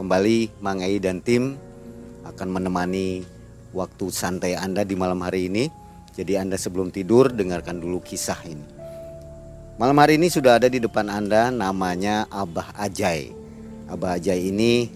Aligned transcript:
Kembali 0.00 0.64
Mang 0.64 0.80
Ei 0.80 0.96
dan 0.96 1.20
tim 1.20 1.60
akan 2.24 2.48
menemani 2.48 3.20
waktu 3.76 4.08
santai 4.08 4.56
Anda 4.56 4.80
di 4.80 4.96
malam 4.96 5.20
hari 5.20 5.52
ini. 5.52 5.68
Jadi 6.16 6.40
Anda 6.40 6.56
sebelum 6.56 6.88
tidur 6.88 7.28
dengarkan 7.28 7.84
dulu 7.84 8.00
kisah 8.00 8.40
ini. 8.48 8.64
Malam 9.76 10.00
hari 10.00 10.16
ini 10.16 10.32
sudah 10.32 10.56
ada 10.56 10.72
di 10.72 10.80
depan 10.80 11.04
Anda 11.12 11.52
namanya 11.52 12.24
Abah 12.32 12.72
Ajai. 12.80 13.36
Abah 13.92 14.16
Ajai 14.16 14.48
ini 14.48 14.88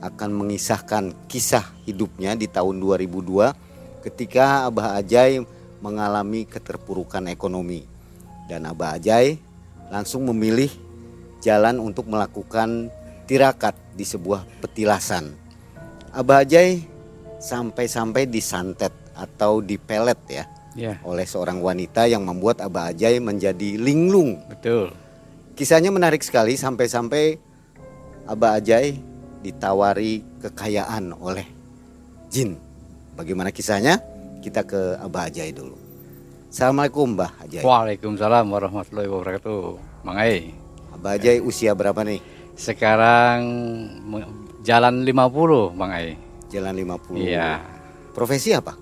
akan 0.00 0.40
mengisahkan 0.40 1.28
kisah 1.28 1.68
hidupnya 1.84 2.32
di 2.32 2.48
tahun 2.48 2.80
2002 2.80 3.52
ketika 4.00 4.64
Abah 4.64 4.96
Ajai 4.96 5.44
mengalami 5.84 6.48
keterpurukan 6.48 7.28
ekonomi. 7.28 7.84
Dan 8.48 8.64
Abah 8.64 8.96
Ajai 8.96 9.36
langsung 9.92 10.24
memilih 10.24 10.72
jalan 11.44 11.84
untuk 11.84 12.08
melakukan 12.08 12.88
tirakat 13.28 13.76
di 13.98 14.06
sebuah 14.06 14.62
petilasan. 14.62 15.34
Abah 16.14 16.46
Ajai 16.46 16.86
sampai-sampai 17.42 18.30
disantet 18.30 18.94
atau 19.18 19.58
dipelet 19.58 20.20
ya 20.30 20.44
Ya, 20.78 20.94
oleh 21.02 21.26
seorang 21.26 21.58
wanita 21.58 22.06
yang 22.06 22.22
membuat 22.22 22.62
Abah 22.62 22.94
Ajai 22.94 23.18
menjadi 23.18 23.74
linglung. 23.74 24.38
betul. 24.46 24.94
Kisahnya 25.58 25.90
menarik 25.90 26.22
sekali 26.22 26.54
sampai-sampai 26.54 27.34
Abah 28.30 28.62
Ajai 28.62 28.94
ditawari 29.42 30.22
kekayaan 30.38 31.18
oleh 31.18 31.42
jin. 32.30 32.54
Bagaimana 33.18 33.50
kisahnya? 33.50 33.98
Kita 34.38 34.62
ke 34.62 35.02
Abah 35.02 35.26
Ajai 35.26 35.50
dulu. 35.50 35.74
Assalamualaikum 36.46 37.18
Mbah 37.18 37.42
Ajai. 37.42 37.66
Waalaikumsalam 37.66 38.46
warahmatullahi 38.46 39.10
wabarakatuh. 39.10 39.60
Mang 40.06 40.14
Ai, 40.14 40.54
Abah 40.94 41.18
Ajai 41.18 41.42
usia 41.42 41.74
berapa 41.74 42.06
nih? 42.06 42.22
Sekarang 42.58 43.38
jalan 44.66 45.06
50, 45.06 45.78
Mang 45.78 45.94
Ai. 45.94 46.18
Jalan 46.50 46.74
50. 46.74 47.14
Iya. 47.14 47.62
Profesi 48.10 48.50
apa? 48.50 48.74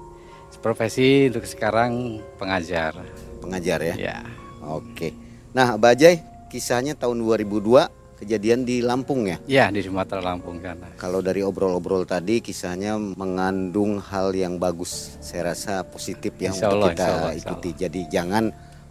Profesi 0.64 1.28
untuk 1.30 1.44
sekarang 1.46 2.19
pengajar. 2.41 2.97
Pengajar 3.38 3.78
ya. 3.84 3.94
Ya. 3.94 4.19
Oke. 4.64 5.12
Nah, 5.54 5.76
Abah 5.78 5.94
Ajai 5.94 6.19
kisahnya 6.50 6.98
tahun 6.98 7.22
2002 7.22 8.19
kejadian 8.19 8.65
di 8.65 8.81
Lampung 8.81 9.28
ya. 9.28 9.38
Ya, 9.47 9.69
di 9.69 9.84
Sumatera 9.84 10.25
Lampung 10.25 10.59
sana. 10.59 10.91
Kalau 10.97 11.20
dari 11.20 11.44
obrol-obrol 11.44 12.09
tadi 12.09 12.41
kisahnya 12.41 12.97
mengandung 12.98 14.00
hal 14.00 14.32
yang 14.34 14.56
bagus. 14.59 15.20
Saya 15.20 15.54
rasa 15.54 15.84
positif 15.86 16.34
yang 16.41 16.56
Insya 16.56 16.72
untuk 16.72 16.81
Allah, 16.82 16.91
kita 16.91 17.04
insya 17.04 17.15
Allah, 17.15 17.32
insya 17.36 17.48
ikuti. 17.53 17.70
Jadi 17.76 18.00
jangan 18.10 18.44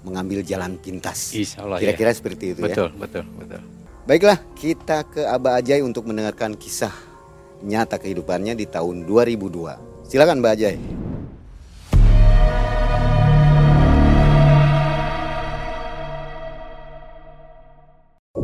mengambil 0.05 0.39
jalan 0.45 0.77
pintas. 0.79 1.33
Insya 1.33 1.65
Allah, 1.65 1.81
Kira-kira 1.81 2.13
seperti 2.13 2.53
itu 2.55 2.61
ya. 2.63 2.71
Betul, 2.71 2.89
betul, 2.95 3.25
betul. 3.35 3.74
Baiklah, 4.05 4.37
kita 4.53 5.01
ke 5.01 5.25
Abah 5.25 5.57
Ajai 5.57 5.81
untuk 5.81 6.05
mendengarkan 6.05 6.53
kisah 6.53 6.93
nyata 7.65 7.97
kehidupannya 7.97 8.53
di 8.53 8.69
tahun 8.69 9.01
2002. 9.01 10.05
Silakan 10.05 10.45
Mbak 10.45 10.53
Ajai. 10.53 10.77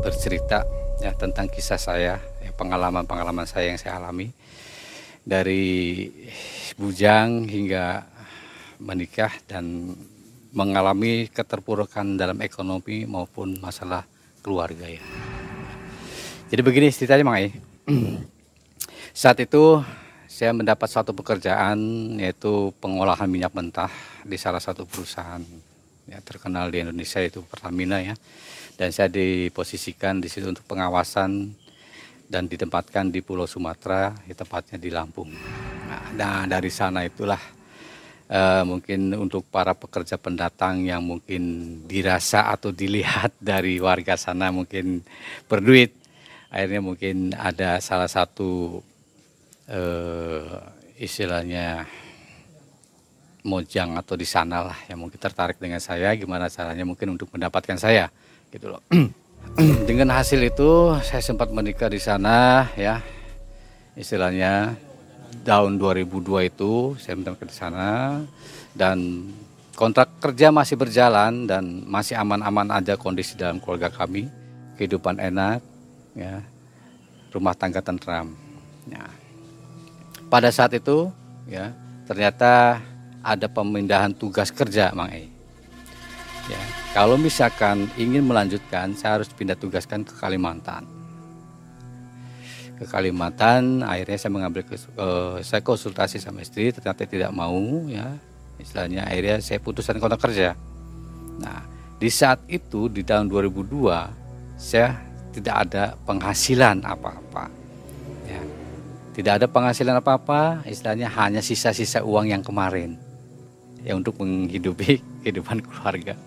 Bercerita 0.02 0.66
ya 0.98 1.14
tentang 1.14 1.46
kisah 1.46 1.78
saya, 1.78 2.18
ya, 2.42 2.50
pengalaman-pengalaman 2.58 3.46
saya 3.46 3.70
yang 3.70 3.78
saya 3.78 4.02
alami 4.02 4.34
dari 5.22 6.10
bujang 6.74 7.46
hingga 7.46 8.02
menikah 8.82 9.30
dan 9.46 9.94
mengalami 10.58 11.30
keterpurukan 11.30 12.18
dalam 12.18 12.42
ekonomi 12.42 13.06
maupun 13.06 13.62
masalah 13.62 14.10
keluarga 14.42 14.90
ya. 14.90 15.06
Jadi 16.51 16.67
begini 16.67 16.91
ceritanya 16.91 17.23
Mang 17.23 17.39
Ai. 17.39 17.47
Saat 19.23 19.39
itu 19.39 19.79
saya 20.28 20.51
mendapat 20.51 20.84
suatu 20.91 21.16
pekerjaan 21.16 21.79
yaitu 22.19 22.75
pengolahan 22.84 23.23
minyak 23.31 23.56
mentah 23.56 23.88
di 24.28 24.35
salah 24.35 24.59
satu 24.59 24.84
perusahaan 24.84 25.39
ya, 26.12 26.19
terkenal 26.19 26.67
di 26.67 26.84
Indonesia 26.84 27.23
yaitu 27.23 27.39
Pertamina 27.47 28.03
ya. 28.03 28.19
Dan 28.75 28.91
saya 28.91 29.07
diposisikan 29.07 30.19
di 30.19 30.28
situ 30.28 30.51
untuk 30.51 30.67
pengawasan 30.67 31.56
dan 32.28 32.51
ditempatkan 32.51 33.16
di 33.16 33.23
Pulau 33.23 33.47
Sumatera, 33.47 34.12
ya, 34.28 34.35
tepatnya 34.35 34.75
di 34.75 34.91
Lampung. 34.91 35.31
Nah, 35.88 36.03
nah, 36.19 36.44
dari 36.51 36.68
sana 36.68 37.07
itulah 37.07 37.39
eh, 38.28 38.63
mungkin 38.68 39.16
untuk 39.16 39.47
para 39.47 39.72
pekerja 39.72 40.19
pendatang 40.19 40.83
yang 40.83 41.00
mungkin 41.00 41.44
dirasa 41.88 42.51
atau 42.51 42.75
dilihat 42.75 43.39
dari 43.56 43.79
warga 43.79 44.19
sana 44.19 44.51
mungkin 44.51 45.00
berduit, 45.47 46.00
akhirnya 46.51 46.84
mungkin 46.84 47.31
ada 47.31 47.79
salah 47.79 48.12
satu 48.12 48.84
eh, 49.72 50.51
istilahnya 51.00 51.88
mojang 53.41 53.97
atau 53.97 54.13
di 54.13 54.28
sana 54.28 54.69
lah 54.69 54.78
yang 54.85 55.01
mungkin 55.01 55.17
tertarik 55.17 55.57
dengan 55.57 55.81
saya 55.81 56.13
gimana 56.13 56.51
caranya 56.51 56.85
mungkin 56.85 57.17
untuk 57.17 57.31
mendapatkan 57.34 57.79
saya 57.79 58.12
gitu 58.53 58.69
loh. 58.69 58.84
Dengan 59.89 60.13
hasil 60.13 60.38
itu 60.38 60.94
saya 61.01 61.17
sempat 61.17 61.50
menikah 61.50 61.89
di 61.89 61.97
sana 61.97 62.69
ya. 62.78 63.01
Istilahnya 63.97 64.78
tahun 65.41 65.81
2002 65.81 66.51
itu 66.53 66.94
saya 67.01 67.18
menikah 67.18 67.41
di 67.41 67.56
sana 67.56 67.89
dan 68.78 69.25
kontrak 69.73 70.22
kerja 70.22 70.53
masih 70.53 70.78
berjalan 70.78 71.50
dan 71.50 71.81
masih 71.89 72.22
aman-aman 72.22 72.69
aja 72.69 72.94
kondisi 72.94 73.33
dalam 73.33 73.57
keluarga 73.57 73.89
kami. 73.89 74.29
Kehidupan 74.78 75.18
enak 75.18 75.71
ya 76.18 76.44
rumah 77.32 77.56
tangga 77.56 77.80
tentram 77.80 78.36
ya 78.88 79.08
pada 80.32 80.52
saat 80.52 80.76
itu 80.76 81.12
ya 81.48 81.72
ternyata 82.08 82.80
ada 83.22 83.46
pemindahan 83.46 84.12
tugas 84.12 84.50
kerja 84.50 84.90
Mang 84.98 85.14
E. 85.14 85.30
Ya, 86.50 86.62
kalau 86.92 87.16
misalkan 87.22 87.86
ingin 87.96 88.26
melanjutkan 88.26 88.98
saya 88.98 89.22
harus 89.22 89.30
pindah 89.30 89.54
tugaskan 89.54 90.02
ke 90.02 90.18
Kalimantan. 90.18 90.90
Ke 92.82 92.90
Kalimantan 92.90 93.86
akhirnya 93.86 94.18
saya 94.18 94.32
mengambil 94.34 94.66
eh, 94.66 95.38
saya 95.46 95.62
konsultasi 95.62 96.18
sama 96.18 96.42
istri 96.42 96.74
ternyata 96.74 97.06
tidak 97.06 97.31
mau 97.31 97.86
ya. 97.86 98.18
Istilahnya 98.57 99.06
akhirnya 99.06 99.38
saya 99.42 99.62
putuskan 99.62 100.02
kontrak 100.02 100.22
kerja. 100.22 100.57
Nah, 101.42 101.62
di 102.02 102.10
saat 102.10 102.42
itu 102.50 102.90
di 102.90 103.06
tahun 103.06 103.30
2002 103.30 104.57
saya 104.57 104.98
tidak 105.31 105.56
ada 105.68 105.83
penghasilan 106.04 106.83
apa-apa. 106.83 107.48
Ya. 108.28 108.42
Tidak 109.16 109.33
ada 109.42 109.48
penghasilan 109.48 110.00
apa-apa, 110.00 110.63
istilahnya 110.68 111.07
hanya 111.12 111.39
sisa-sisa 111.39 112.04
uang 112.04 112.31
yang 112.31 112.44
kemarin. 112.44 113.00
Ya 113.81 113.98
untuk 113.98 114.19
menghidupi 114.22 115.01
kehidupan 115.24 115.63
keluarga. 115.63 116.19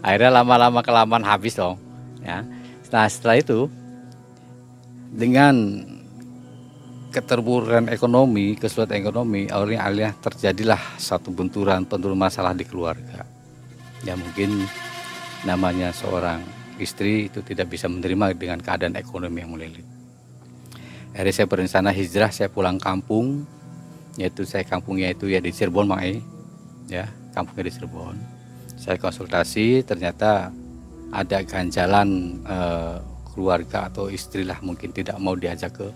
Akhirnya 0.00 0.42
lama-lama 0.42 0.80
kelamaan 0.80 1.26
habis 1.26 1.58
dong. 1.58 1.76
Ya. 2.22 2.46
Nah 2.88 3.06
setelah 3.10 3.42
itu 3.42 3.66
dengan 5.10 5.54
keterburukan 7.08 7.88
ekonomi, 7.88 8.54
kesulitan 8.54 9.00
ekonomi, 9.00 9.48
akhirnya 9.48 10.14
terjadilah 10.20 10.78
satu 11.00 11.32
benturan 11.32 11.88
benturan 11.88 12.16
masalah 12.16 12.54
di 12.54 12.62
keluarga. 12.62 13.26
Ya 14.06 14.14
mungkin 14.14 14.68
namanya 15.42 15.90
seorang 15.90 16.57
istri 16.80 17.28
itu 17.30 17.42
tidak 17.42 17.70
bisa 17.70 17.86
menerima 17.90 18.34
dengan 18.34 18.58
keadaan 18.62 18.94
ekonomi 18.96 19.42
yang 19.42 19.52
melilit. 19.54 19.86
Akhirnya 21.12 21.34
saya 21.34 21.48
berencana 21.50 21.90
hijrah, 21.90 22.30
saya 22.30 22.48
pulang 22.52 22.78
kampung, 22.78 23.42
yaitu 24.14 24.46
saya 24.46 24.62
kampungnya 24.62 25.10
itu 25.10 25.26
ya 25.30 25.42
di 25.42 25.50
Cirebon, 25.50 25.90
Mai. 25.90 26.22
Ya, 26.86 27.10
kampungnya 27.34 27.68
di 27.68 27.72
Cirebon. 27.74 28.16
Saya 28.78 28.96
konsultasi, 29.02 29.82
ternyata 29.82 30.54
ada 31.10 31.38
ganjalan 31.42 32.38
eh, 32.44 32.96
keluarga 33.34 33.90
atau 33.90 34.10
istrilah 34.10 34.58
mungkin 34.62 34.94
tidak 34.94 35.18
mau 35.18 35.34
diajak 35.34 35.74
ke 35.74 35.86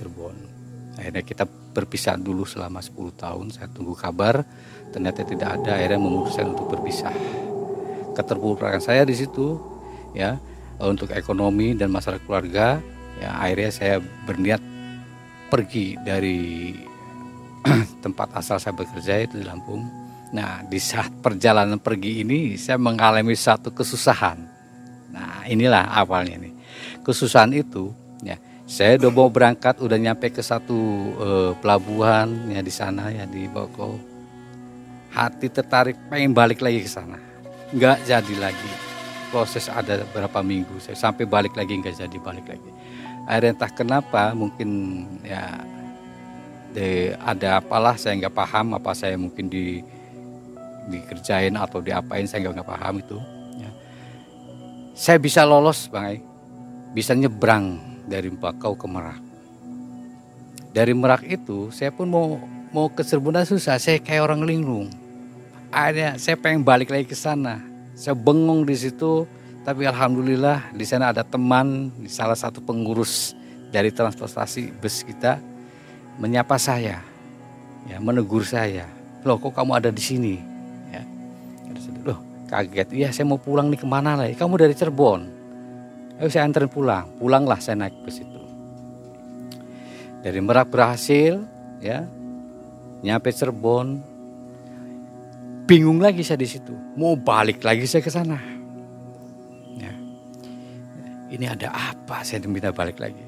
Cirebon. 0.00 0.36
Akhirnya 0.96 1.20
kita 1.20 1.44
berpisah 1.76 2.16
dulu 2.16 2.48
selama 2.48 2.80
10 2.80 3.12
tahun, 3.12 3.46
saya 3.52 3.68
tunggu 3.68 3.92
kabar, 3.92 4.40
ternyata 4.96 5.20
tidak 5.28 5.60
ada, 5.60 5.76
akhirnya 5.76 6.00
memutuskan 6.00 6.56
untuk 6.56 6.72
berpisah. 6.72 7.12
Keterpurukan 8.16 8.80
saya 8.80 9.04
di 9.04 9.12
situ, 9.12 9.75
ya, 10.16 10.40
untuk 10.80 11.12
ekonomi 11.12 11.76
dan 11.76 11.92
masalah 11.92 12.18
keluarga, 12.24 12.80
ya 13.20 13.36
akhirnya 13.36 13.70
saya 13.70 13.96
berniat 14.00 14.62
pergi 15.52 16.00
dari 16.00 16.72
tempat 18.04 18.32
asal 18.40 18.56
saya 18.56 18.72
bekerja 18.72 19.20
itu 19.22 19.38
di 19.38 19.44
Lampung. 19.44 19.84
Nah, 20.32 20.64
di 20.66 20.80
saat 20.82 21.12
perjalanan 21.22 21.78
pergi 21.78 22.26
ini 22.26 22.58
saya 22.58 22.80
mengalami 22.80 23.36
satu 23.36 23.70
kesusahan. 23.70 24.42
Nah, 25.14 25.46
inilah 25.46 25.94
awalnya 25.94 26.40
nih 26.42 26.56
kesusahan 27.06 27.54
itu 27.54 27.94
ya 28.26 28.34
saya 28.66 28.98
udah 28.98 29.12
mau 29.14 29.30
berangkat 29.30 29.78
udah 29.78 29.94
nyampe 29.94 30.34
ke 30.34 30.42
satu 30.42 30.78
uh, 31.22 31.52
pelabuhan 31.62 32.50
ya 32.50 32.58
di 32.66 32.72
sana 32.74 33.14
ya 33.14 33.22
di 33.30 33.46
Boko 33.46 33.94
hati 35.14 35.46
tertarik 35.46 35.94
pengen 36.10 36.34
balik 36.34 36.58
lagi 36.58 36.82
ke 36.82 36.90
sana 36.90 37.14
nggak 37.70 38.02
jadi 38.02 38.34
lagi 38.42 38.70
proses 39.30 39.66
ada 39.70 40.02
berapa 40.10 40.40
minggu 40.44 40.78
saya 40.78 40.96
sampai 40.96 41.26
balik 41.26 41.54
lagi 41.54 41.78
nggak 41.78 41.96
jadi 41.96 42.18
balik 42.20 42.46
lagi 42.46 42.70
akhirnya 43.26 43.50
entah 43.58 43.72
kenapa 43.72 44.22
mungkin 44.32 44.70
ya 45.26 45.60
de, 46.70 47.16
ada 47.18 47.58
apalah 47.58 47.98
saya 47.98 48.16
nggak 48.20 48.34
paham 48.34 48.78
apa 48.78 48.90
saya 48.94 49.18
mungkin 49.18 49.50
di 49.50 49.82
dikerjain 50.86 51.58
atau 51.58 51.82
diapain 51.82 52.30
saya 52.30 52.46
nggak 52.46 52.68
paham 52.68 53.02
itu 53.02 53.18
ya. 53.58 53.70
saya 54.94 55.18
bisa 55.18 55.42
lolos 55.42 55.90
bang 55.90 56.22
bisa 56.96 57.12
nyebrang 57.12 57.76
dari 58.08 58.32
Bakau 58.32 58.72
ke 58.72 58.86
Merak. 58.88 59.20
Dari 60.72 60.96
Merak 60.96 61.28
itu 61.28 61.68
saya 61.74 61.92
pun 61.92 62.08
mau 62.08 62.40
mau 62.70 62.88
ke 62.88 63.04
Serbunan 63.04 63.44
susah, 63.44 63.76
saya 63.76 64.00
kayak 64.00 64.24
orang 64.24 64.48
linglung. 64.48 64.88
Akhirnya 65.68 66.16
saya 66.16 66.40
pengen 66.40 66.64
balik 66.64 66.88
lagi 66.88 67.04
ke 67.04 67.12
sana. 67.18 67.60
Saya 67.96 68.12
bengong 68.12 68.68
di 68.68 68.76
situ, 68.76 69.24
tapi 69.64 69.88
alhamdulillah 69.88 70.76
di 70.76 70.84
sana 70.84 71.16
ada 71.16 71.24
teman, 71.24 71.88
salah 72.04 72.36
satu 72.36 72.60
pengurus 72.60 73.32
dari 73.72 73.88
transportasi 73.88 74.68
bus 74.76 75.00
kita 75.00 75.40
menyapa 76.20 76.60
saya, 76.60 77.00
ya 77.88 77.96
menegur 77.96 78.44
saya. 78.44 78.84
Loh 79.24 79.40
kok 79.40 79.56
kamu 79.56 79.80
ada 79.80 79.88
di 79.88 80.02
sini? 80.04 80.36
Ya. 80.92 81.02
Loh 82.04 82.20
kaget, 82.52 82.92
iya 82.92 83.08
saya 83.16 83.24
mau 83.24 83.40
pulang 83.40 83.72
nih 83.72 83.80
ke 83.80 83.88
mana 83.88 84.12
lagi? 84.12 84.36
Kamu 84.36 84.60
dari 84.60 84.76
Cirebon. 84.76 85.20
Ayo 86.20 86.28
saya 86.28 86.44
anterin 86.44 86.68
pulang. 86.68 87.08
Pulanglah 87.16 87.56
saya 87.64 87.80
naik 87.80 87.96
bus 88.04 88.20
itu. 88.20 88.40
Dari 90.20 90.36
Merak 90.44 90.68
berhasil, 90.68 91.40
ya, 91.80 92.04
nyampe 93.00 93.32
Cirebon. 93.32 94.15
Bingung 95.66 95.98
lagi 95.98 96.22
saya 96.22 96.38
di 96.38 96.46
situ. 96.46 96.70
Mau 96.94 97.18
balik 97.18 97.66
lagi 97.66 97.82
saya 97.90 97.98
ke 97.98 98.10
sana. 98.10 98.38
Ya. 99.74 99.92
Ini 101.26 101.58
ada 101.58 101.74
apa? 101.74 102.22
Saya 102.22 102.46
diminta 102.46 102.70
balik 102.70 103.02
lagi. 103.02 103.26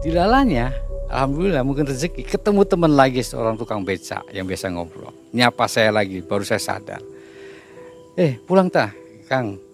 Dilalanya, 0.00 0.72
Alhamdulillah 1.12 1.60
mungkin 1.66 1.84
rezeki 1.84 2.24
ketemu 2.24 2.64
teman 2.64 2.96
lagi 2.96 3.20
seorang 3.20 3.60
tukang 3.60 3.84
beca 3.84 4.24
yang 4.32 4.48
biasa 4.48 4.72
ngobrol. 4.72 5.12
Nyapa 5.36 5.68
saya 5.68 5.92
lagi, 5.92 6.24
baru 6.24 6.48
saya 6.48 6.62
sadar. 6.62 7.04
Eh 8.16 8.40
pulang 8.48 8.72
tak, 8.72 8.96
Kang 9.28 9.68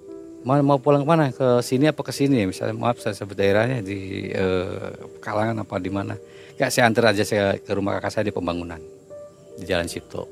mau 0.44 0.60
mau 0.60 0.76
pulang 0.76 1.08
mana 1.08 1.32
ke 1.32 1.64
sini 1.64 1.88
apa 1.88 2.04
ke 2.04 2.12
sini 2.12 2.44
misalnya 2.44 2.76
maaf 2.76 3.00
saya 3.00 3.16
sebut 3.16 3.32
daerahnya 3.32 3.80
di 3.80 4.28
eh, 4.28 4.92
kalangan 5.24 5.64
apa 5.64 5.80
di 5.80 5.88
mana 5.88 6.20
ya 6.60 6.68
saya 6.68 6.92
antar 6.92 7.16
aja 7.16 7.24
saya 7.24 7.56
ke 7.56 7.72
rumah 7.72 7.96
kakak 7.96 8.12
saya 8.12 8.24
di 8.28 8.34
pembangunan 8.36 8.76
di 9.58 9.64
Jalan 9.66 9.88
Cipto. 9.90 10.26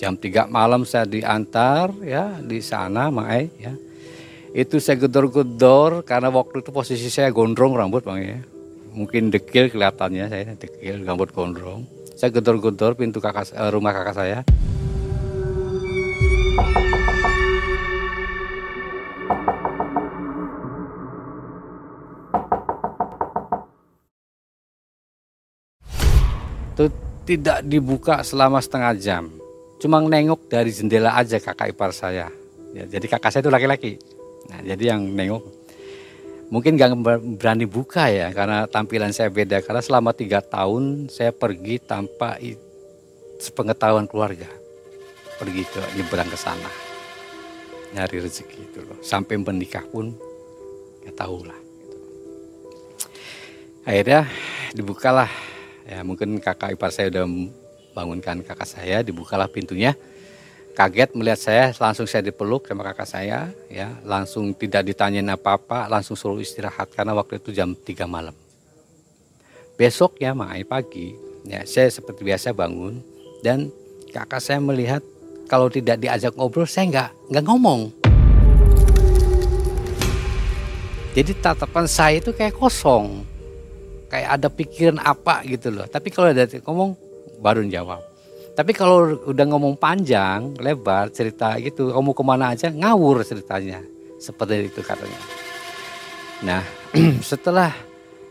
Jam 0.00 0.16
3 0.16 0.48
malam 0.48 0.88
saya 0.88 1.04
diantar 1.04 1.92
ya 2.00 2.40
di 2.40 2.64
sana 2.64 3.12
Mae 3.12 3.52
ya. 3.60 3.74
Itu 4.50 4.82
saya 4.82 4.98
gedor-gedor 4.98 6.02
karena 6.02 6.32
waktu 6.32 6.64
itu 6.64 6.74
posisi 6.74 7.06
saya 7.12 7.30
gondrong 7.30 7.76
rambut 7.76 8.02
bang 8.02 8.18
ya. 8.20 8.40
Mungkin 8.90 9.30
dekil 9.30 9.70
kelihatannya 9.70 10.26
saya 10.26 10.56
dekil 10.58 11.06
rambut 11.06 11.30
gondrong. 11.30 11.86
Saya 12.18 12.34
gedor-gedor 12.34 12.98
pintu 12.98 13.22
kakak 13.22 13.52
eh, 13.54 13.70
rumah 13.70 13.94
kakak 13.94 14.16
saya 14.16 14.40
tidak 27.24 27.64
dibuka 27.64 28.24
selama 28.24 28.60
setengah 28.60 28.92
jam. 28.96 29.24
Cuma 29.80 30.00
nengok 30.04 30.48
dari 30.52 30.68
jendela 30.72 31.16
aja 31.16 31.40
kakak 31.40 31.72
ipar 31.72 31.92
saya. 31.96 32.28
Ya, 32.76 32.84
jadi 32.86 33.06
kakak 33.08 33.32
saya 33.32 33.42
itu 33.42 33.52
laki-laki. 33.52 33.96
Nah, 34.52 34.60
jadi 34.60 34.94
yang 34.94 35.08
nengok 35.16 35.42
mungkin 36.50 36.74
gak 36.74 36.90
berani 37.38 37.64
buka 37.64 38.10
ya 38.10 38.34
karena 38.34 38.66
tampilan 38.68 39.14
saya 39.14 39.32
beda. 39.32 39.64
Karena 39.64 39.80
selama 39.80 40.12
tiga 40.12 40.44
tahun 40.44 41.08
saya 41.08 41.32
pergi 41.32 41.80
tanpa 41.80 42.36
sepengetahuan 43.40 44.04
keluarga. 44.04 44.48
Pergi 45.40 45.64
ke 45.64 45.80
nyebrang 45.96 46.28
ke 46.28 46.36
sana. 46.36 46.68
Nyari 47.96 48.20
rezeki 48.20 48.58
itu 48.60 48.80
loh. 48.84 49.00
Sampai 49.00 49.40
menikah 49.40 49.82
pun 49.88 50.12
ya 51.00 51.12
tahu 51.16 51.48
lah. 51.48 51.56
Akhirnya 53.88 54.28
dibukalah 54.76 55.32
ya 55.90 56.06
mungkin 56.06 56.38
kakak 56.38 56.78
ipar 56.78 56.94
saya 56.94 57.10
udah 57.10 57.26
bangunkan 57.90 58.46
kakak 58.46 58.68
saya 58.70 59.02
dibukalah 59.02 59.50
pintunya. 59.50 59.98
Kaget 60.70 61.18
melihat 61.18 61.40
saya 61.42 61.64
langsung 61.82 62.06
saya 62.06 62.22
dipeluk 62.22 62.70
sama 62.70 62.86
kakak 62.86 63.10
saya 63.10 63.50
ya. 63.66 63.90
Langsung 64.06 64.54
tidak 64.54 64.86
ditanyain 64.86 65.26
apa-apa 65.26 65.90
langsung 65.90 66.14
suruh 66.14 66.38
istirahat 66.38 66.94
karena 66.94 67.10
waktu 67.10 67.42
itu 67.42 67.50
jam 67.50 67.74
3 67.74 68.06
malam. 68.06 68.32
Besok 69.74 70.22
ya 70.22 70.30
mai 70.30 70.62
pagi 70.62 71.10
ya 71.42 71.66
saya 71.66 71.90
seperti 71.90 72.22
biasa 72.22 72.54
bangun 72.54 73.02
dan 73.42 73.74
kakak 74.14 74.38
saya 74.38 74.62
melihat 74.62 75.02
kalau 75.50 75.66
tidak 75.66 75.98
diajak 75.98 76.30
ngobrol 76.38 76.70
saya 76.70 76.86
nggak 76.86 77.10
nggak 77.34 77.44
ngomong. 77.50 77.80
Jadi 81.10 81.34
tatapan 81.42 81.90
saya 81.90 82.22
itu 82.22 82.30
kayak 82.30 82.54
kosong 82.54 83.26
kayak 84.10 84.28
ada 84.36 84.48
pikiran 84.50 84.98
apa 84.98 85.46
gitu 85.46 85.70
loh. 85.70 85.86
Tapi 85.86 86.10
kalau 86.10 86.34
ada 86.34 86.44
ngomong 86.44 86.98
baru 87.38 87.62
jawab. 87.70 88.02
Tapi 88.58 88.76
kalau 88.76 89.16
udah 89.30 89.46
ngomong 89.46 89.78
panjang, 89.78 90.52
lebar 90.58 91.08
cerita 91.14 91.56
gitu, 91.62 91.94
kamu 91.94 92.12
ke 92.12 92.22
mana 92.26 92.52
aja 92.52 92.68
ngawur 92.68 93.22
ceritanya. 93.22 93.80
Seperti 94.20 94.68
itu 94.68 94.82
katanya. 94.84 95.20
Nah 96.44 96.60
setelah 97.30 97.72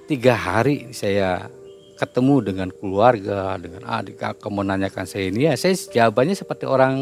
tiga 0.06 0.36
hari 0.36 0.92
saya 0.92 1.50
ketemu 1.98 2.36
dengan 2.52 2.70
keluarga, 2.70 3.58
dengan 3.58 3.88
adik 3.88 4.20
kakak 4.20 4.52
menanyakan 4.52 5.04
saya 5.04 5.28
ini 5.28 5.52
ya 5.52 5.54
saya 5.60 5.76
jawabannya 5.76 6.36
seperti 6.38 6.64
orang 6.68 6.96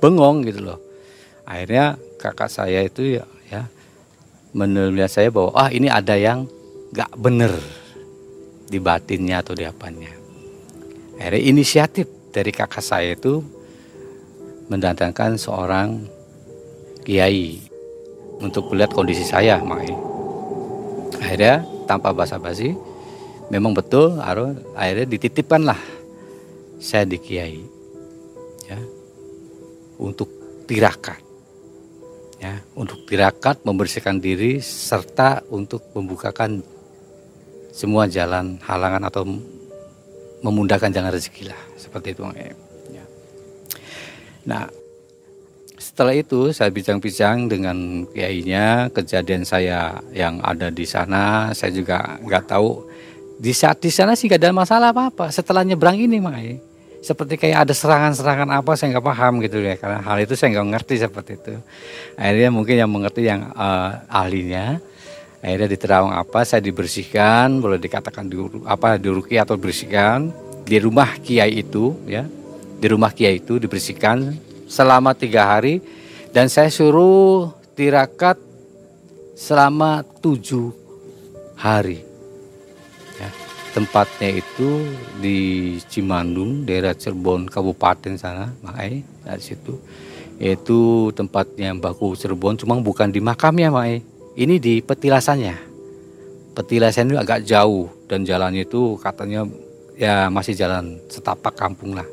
bengong 0.00 0.46
gitu 0.46 0.72
loh. 0.72 0.78
Akhirnya 1.46 1.98
kakak 2.16 2.48
saya 2.48 2.86
itu 2.86 3.18
ya, 3.18 3.26
ya 3.50 3.66
menilai 4.54 5.10
saya 5.10 5.28
bahwa 5.28 5.52
ah 5.58 5.68
ini 5.68 5.90
ada 5.90 6.14
yang 6.16 6.46
gak 6.92 7.12
bener 7.16 7.56
di 8.68 8.76
batinnya 8.76 9.40
atau 9.40 9.56
di 9.56 9.64
apanya. 9.64 10.12
Akhirnya 11.16 11.42
inisiatif 11.48 12.08
dari 12.32 12.52
kakak 12.52 12.84
saya 12.84 13.16
itu 13.16 13.40
mendatangkan 14.68 15.36
seorang 15.36 16.04
kiai 17.04 17.60
untuk 18.40 18.72
melihat 18.72 18.92
kondisi 18.96 19.24
saya, 19.24 19.60
Mai. 19.60 19.88
Akhirnya 21.20 21.64
tanpa 21.84 22.16
basa-basi, 22.16 22.74
memang 23.52 23.76
betul, 23.76 24.16
akhirnya 24.20 25.06
dititipkanlah 25.06 25.78
saya 26.82 27.06
di 27.06 27.20
kiai, 27.20 27.62
ya, 28.66 28.80
untuk 30.02 30.26
tirakat, 30.66 31.20
ya, 32.42 32.58
untuk 32.74 33.06
tirakat 33.06 33.62
membersihkan 33.62 34.18
diri 34.18 34.58
serta 34.58 35.46
untuk 35.52 35.94
membukakan 35.94 36.64
semua 37.72 38.04
jalan 38.04 38.60
halangan 38.62 39.02
atau 39.08 39.24
memudahkan 40.44 40.92
jalan 40.92 41.10
rezeki 41.10 41.48
lah. 41.48 41.60
Seperti 41.80 42.12
itu 42.12 42.22
ya. 42.36 42.54
Nah 44.46 44.68
setelah 45.82 46.14
itu 46.14 46.54
saya 46.54 46.70
bincang-bincang 46.70 47.50
dengan 47.50 48.06
kiainya. 48.12 48.92
Kejadian 48.94 49.42
saya 49.42 49.98
yang 50.14 50.38
ada 50.44 50.70
di 50.70 50.86
sana 50.86 51.50
saya 51.56 51.72
juga 51.74 52.20
nggak 52.22 52.44
tahu. 52.46 52.86
Di 53.42 53.50
saat 53.50 53.82
di 53.82 53.90
sana 53.90 54.14
sih 54.14 54.30
gak 54.30 54.38
ada 54.38 54.54
masalah 54.54 54.94
apa-apa. 54.94 55.32
Setelah 55.34 55.66
nyebrang 55.66 55.98
ini 55.98 56.22
Mai 56.22 56.62
seperti 57.02 57.34
kayak 57.34 57.66
ada 57.66 57.74
serangan-serangan 57.74 58.46
apa 58.62 58.78
saya 58.78 58.94
nggak 58.94 59.06
paham 59.10 59.42
gitu 59.42 59.58
ya. 59.58 59.74
Karena 59.74 59.98
hal 60.06 60.22
itu 60.22 60.38
saya 60.38 60.54
nggak 60.54 60.68
ngerti 60.78 60.94
seperti 61.02 61.32
itu. 61.34 61.54
Akhirnya 62.14 62.50
mungkin 62.54 62.74
yang 62.78 62.90
mengerti 62.90 63.26
yang 63.26 63.50
uh, 63.58 64.06
ahlinya 64.06 64.78
akhirnya 65.42 65.68
di 65.68 65.78
terawang 65.78 66.14
apa 66.14 66.46
saya 66.46 66.62
dibersihkan 66.62 67.58
boleh 67.58 67.82
dikatakan 67.82 68.30
di 68.30 68.38
apa 68.64 68.96
diuruki 68.96 69.36
atau 69.36 69.58
bersihkan. 69.58 70.30
Di 70.62 70.78
rumah 70.78 71.18
kiai 71.18 71.58
itu 71.58 71.98
ya 72.06 72.22
di 72.78 72.86
rumah 72.86 73.10
kiai 73.10 73.42
itu 73.42 73.58
dibersihkan 73.58 74.38
selama 74.70 75.12
tiga 75.12 75.50
hari. 75.50 75.82
Dan 76.32 76.48
saya 76.48 76.72
suruh 76.72 77.52
tirakat 77.76 78.40
selama 79.36 80.06
tujuh 80.22 80.72
hari. 81.58 82.12
Tempatnya 83.72 84.36
itu 84.36 84.84
di 85.16 85.38
Cimandung 85.88 86.68
daerah 86.68 86.92
Cirebon 86.92 87.48
Kabupaten 87.48 88.20
sana 88.20 88.52
Mae 88.60 89.00
dari 89.24 89.40
situ. 89.40 89.80
Itu 90.36 91.08
tempatnya 91.16 91.72
Baku 91.72 92.12
Cirebon 92.12 92.60
cuma 92.60 92.76
bukan 92.84 93.08
di 93.08 93.24
makamnya 93.24 93.72
Mae 93.72 94.04
ini 94.36 94.56
di 94.56 94.80
petilasannya 94.80 95.56
petilasan 96.52 97.12
itu 97.12 97.18
agak 97.18 97.44
jauh 97.44 97.88
dan 98.08 98.24
jalannya 98.24 98.68
itu 98.68 99.00
katanya 99.00 99.48
ya 99.96 100.28
masih 100.28 100.52
jalan 100.56 101.00
setapak 101.08 101.56
kampung 101.56 101.96
lah 101.96 102.06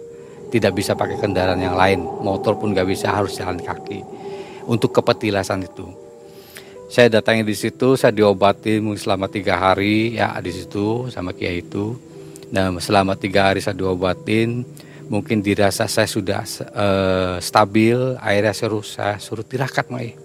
tidak 0.50 0.76
bisa 0.76 0.96
pakai 0.96 1.20
kendaraan 1.20 1.60
yang 1.60 1.76
lain 1.76 2.00
motor 2.02 2.56
pun 2.56 2.72
nggak 2.72 2.88
bisa 2.88 3.12
harus 3.12 3.36
jalan 3.36 3.60
kaki 3.60 4.04
untuk 4.68 4.96
ke 4.96 5.02
petilasan 5.04 5.64
itu 5.64 5.88
saya 6.90 7.06
datangi 7.06 7.46
di 7.46 7.54
situ, 7.54 7.94
saya 7.94 8.10
diobati 8.10 8.82
selama 8.98 9.30
tiga 9.30 9.62
hari 9.62 10.18
ya 10.18 10.34
di 10.42 10.50
situ 10.50 11.06
sama 11.14 11.38
kiai 11.38 11.62
itu. 11.62 11.94
Nah 12.50 12.74
selama 12.82 13.14
tiga 13.14 13.54
hari 13.54 13.62
saya 13.62 13.78
diobatin, 13.78 14.66
mungkin 15.06 15.46
dirasa 15.46 15.86
saya 15.86 16.10
sudah 16.10 16.42
uh, 16.74 17.38
stabil, 17.38 18.18
akhirnya 18.18 18.58
suruh 18.58 18.82
saya 18.82 19.22
suruh 19.22 19.46
tirakat 19.46 19.86
mai. 19.94 20.18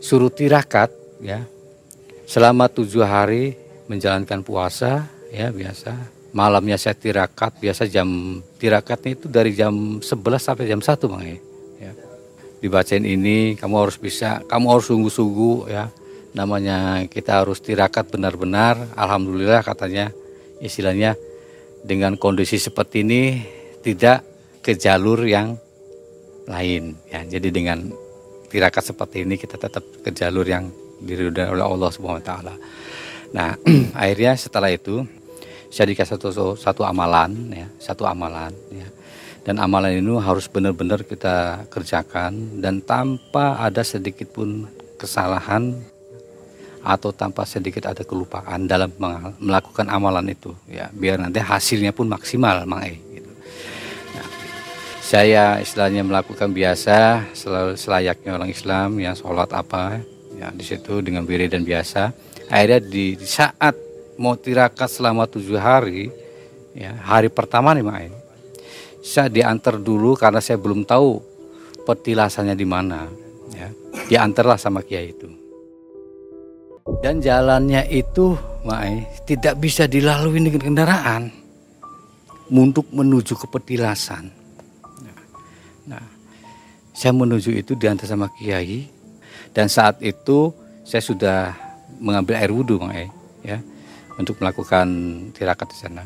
Suruh 0.00 0.32
tirakat 0.32 0.90
ya. 1.20 1.44
Selama 2.24 2.66
tujuh 2.66 3.04
hari 3.04 3.54
menjalankan 3.86 4.42
puasa 4.42 5.06
ya 5.30 5.52
biasa. 5.52 6.20
Malamnya 6.30 6.78
saya 6.78 6.94
tirakat, 6.94 7.58
biasa 7.58 7.90
jam 7.90 8.06
tirakatnya 8.62 9.18
itu 9.18 9.26
dari 9.26 9.50
jam 9.50 9.98
11 9.98 10.06
sampai 10.38 10.70
jam 10.70 10.78
1 10.78 11.10
Bang 11.10 11.26
dibacain 12.60 13.02
ini 13.02 13.56
kamu 13.56 13.88
harus 13.88 13.96
bisa 13.96 14.44
kamu 14.44 14.66
harus 14.76 14.86
sungguh-sungguh 14.92 15.56
ya. 15.72 15.88
Namanya 16.30 17.10
kita 17.10 17.42
harus 17.42 17.58
tirakat 17.58 18.06
benar-benar. 18.06 18.94
Alhamdulillah 18.94 19.66
katanya 19.66 20.14
istilahnya 20.62 21.18
dengan 21.82 22.14
kondisi 22.14 22.60
seperti 22.60 23.02
ini 23.02 23.22
tidak 23.82 24.22
ke 24.62 24.78
jalur 24.78 25.26
yang 25.26 25.58
lain 26.46 26.94
ya. 27.10 27.26
Jadi 27.26 27.48
dengan 27.50 27.90
tirakat 28.50 28.82
seperti 28.82 29.22
ini 29.22 29.38
kita 29.38 29.54
tetap 29.54 29.86
ke 30.02 30.10
jalur 30.10 30.42
yang 30.42 30.66
diridhoi 31.00 31.54
oleh 31.54 31.64
Allah 31.64 31.90
Subhanahu 31.94 32.20
wa 32.20 32.26
taala. 32.26 32.54
Nah, 33.30 33.54
akhirnya 34.02 34.34
setelah 34.34 34.68
itu 34.74 35.06
saya 35.70 35.86
dikasih 35.86 36.18
satu, 36.18 36.58
satu 36.58 36.82
amalan 36.82 37.30
ya, 37.54 37.66
satu 37.78 38.04
amalan 38.04 38.50
ya. 38.74 38.88
Dan 39.40 39.56
amalan 39.56 39.96
ini 39.96 40.12
harus 40.20 40.50
benar-benar 40.52 41.00
kita 41.06 41.64
kerjakan 41.72 42.60
dan 42.60 42.84
tanpa 42.84 43.56
ada 43.56 43.80
sedikit 43.80 44.28
pun 44.36 44.68
kesalahan 45.00 45.80
atau 46.84 47.12
tanpa 47.12 47.48
sedikit 47.48 47.88
ada 47.88 48.04
kelupaan 48.04 48.68
dalam 48.68 48.92
melakukan 49.40 49.88
amalan 49.88 50.28
itu 50.28 50.52
ya. 50.68 50.92
Biar 50.92 51.16
nanti 51.16 51.40
hasilnya 51.40 51.96
pun 51.96 52.08
maksimal 52.12 52.68
mang 52.68 52.84
e, 52.84 53.00
saya 55.10 55.58
istilahnya 55.58 56.06
melakukan 56.06 56.54
biasa 56.54 57.34
selalu 57.34 57.74
selayaknya 57.74 58.30
orang 58.30 58.46
Islam 58.46 58.94
yang 59.02 59.18
sholat 59.18 59.50
apa 59.50 59.98
ya 60.38 60.54
di 60.54 60.62
situ 60.62 61.02
dengan 61.02 61.26
dan 61.26 61.66
biasa. 61.66 62.14
Akhirnya 62.46 62.78
di, 62.78 63.18
di 63.18 63.26
saat 63.26 63.74
mau 64.22 64.38
tirakat 64.38 64.86
selama 64.86 65.26
tujuh 65.26 65.58
hari 65.58 66.14
ya 66.78 66.94
hari 67.02 67.26
pertama 67.26 67.74
nih 67.74 67.82
e, 67.90 68.06
saya 69.02 69.26
diantar 69.26 69.82
dulu 69.82 70.14
karena 70.14 70.38
saya 70.38 70.62
belum 70.62 70.86
tahu 70.86 71.18
petilasannya 71.82 72.54
di 72.54 72.66
mana 72.70 73.10
ya. 73.50 73.66
Diantarlah 74.06 74.62
sama 74.62 74.86
kiai 74.86 75.10
itu. 75.10 75.26
Dan 77.02 77.18
jalannya 77.18 77.82
itu 77.90 78.38
Mai, 78.60 79.08
tidak 79.24 79.56
bisa 79.58 79.88
dilalui 79.90 80.38
dengan 80.38 80.62
kendaraan. 80.62 81.22
Untuk 82.50 82.90
menuju 82.92 83.38
ke 83.38 83.46
petilasan 83.46 84.39
saya 87.00 87.16
menuju 87.16 87.56
itu 87.56 87.72
diantar 87.72 88.04
sama 88.04 88.28
kiai. 88.36 88.92
Dan 89.56 89.72
saat 89.72 90.04
itu 90.04 90.52
saya 90.84 91.00
sudah 91.00 91.56
mengambil 91.96 92.36
air 92.36 92.52
wudhu 92.52 92.76
Mai, 92.76 93.08
ya 93.40 93.56
untuk 94.20 94.36
melakukan 94.36 94.84
tirakat 95.32 95.72
di 95.72 95.78
sana. 95.80 96.04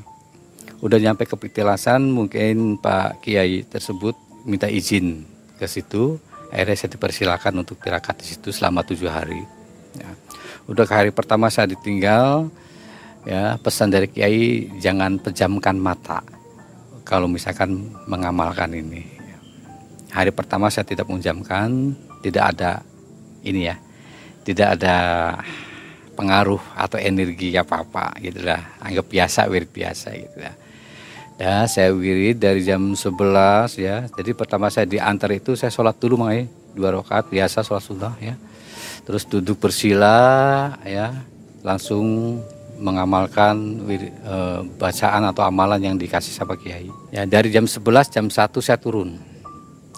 Udah 0.79 1.03
nyampe 1.03 1.27
ke 1.27 1.35
petilasan 1.35 2.15
mungkin 2.15 2.79
Pak 2.79 3.27
Kiai 3.27 3.67
tersebut 3.67 4.15
minta 4.47 4.71
izin 4.71 5.27
ke 5.59 5.67
situ. 5.67 6.23
Akhirnya 6.55 6.79
saya 6.79 6.91
dipersilakan 6.95 7.67
untuk 7.67 7.83
tirakat 7.83 8.23
di 8.23 8.31
situ 8.31 8.55
selama 8.55 8.87
tujuh 8.87 9.11
hari 9.11 9.43
ya. 9.99 10.11
udah 10.71 10.85
ke 10.87 10.95
hari 10.95 11.11
pertama 11.11 11.51
saya 11.51 11.71
ditinggal 11.71 12.51
ya 13.25 13.57
pesan 13.61 13.91
dari 13.91 14.11
Kiai 14.11 14.69
jangan 14.83 15.21
pejamkan 15.21 15.77
mata 15.79 16.21
kalau 17.05 17.29
misalkan 17.29 17.93
mengamalkan 18.09 18.73
ini 18.75 19.14
hari 20.15 20.31
pertama 20.31 20.71
saya 20.71 20.87
tidak 20.87 21.11
menjamkan 21.11 21.99
tidak 22.23 22.55
ada 22.55 22.87
ini 23.43 23.67
ya 23.67 23.77
tidak 24.47 24.79
ada 24.79 24.97
pengaruh 26.15 26.63
atau 26.79 27.03
energi 27.03 27.59
apa 27.59 27.83
apa 27.83 28.15
gitulah 28.23 28.63
anggap 28.79 29.11
biasa 29.11 29.51
wirid 29.51 29.71
biasa 29.75 30.09
gitu 30.15 30.39
ya 30.39 30.55
Ya, 31.35 31.67
saya 31.67 31.91
wirid 31.91 32.39
dari 32.39 32.63
jam 32.63 32.95
11 32.95 33.75
ya. 33.75 34.07
Jadi 34.07 34.31
pertama 34.39 34.71
saya 34.71 34.87
diantar 34.87 35.35
itu 35.35 35.59
saya 35.59 35.67
sholat 35.67 35.99
dulu 35.99 36.23
Mai, 36.23 36.47
dua 36.79 36.95
rakaat 36.95 37.27
biasa 37.27 37.67
sholat 37.67 37.83
sunnah 37.83 38.15
ya. 38.23 38.39
Terus 39.03 39.27
duduk 39.27 39.59
bersila 39.59 40.15
ya, 40.87 41.11
langsung 41.67 42.39
mengamalkan 42.79 43.83
e, 43.99 44.37
bacaan 44.79 45.27
atau 45.27 45.43
amalan 45.43 45.83
yang 45.83 45.97
dikasih 45.99 46.31
sama 46.31 46.55
kiai. 46.55 46.87
Ya, 47.11 47.27
dari 47.27 47.51
jam 47.51 47.67
11 47.67 47.83
jam 48.15 48.31
1 48.31 48.39
saya 48.63 48.79
turun 48.79 49.34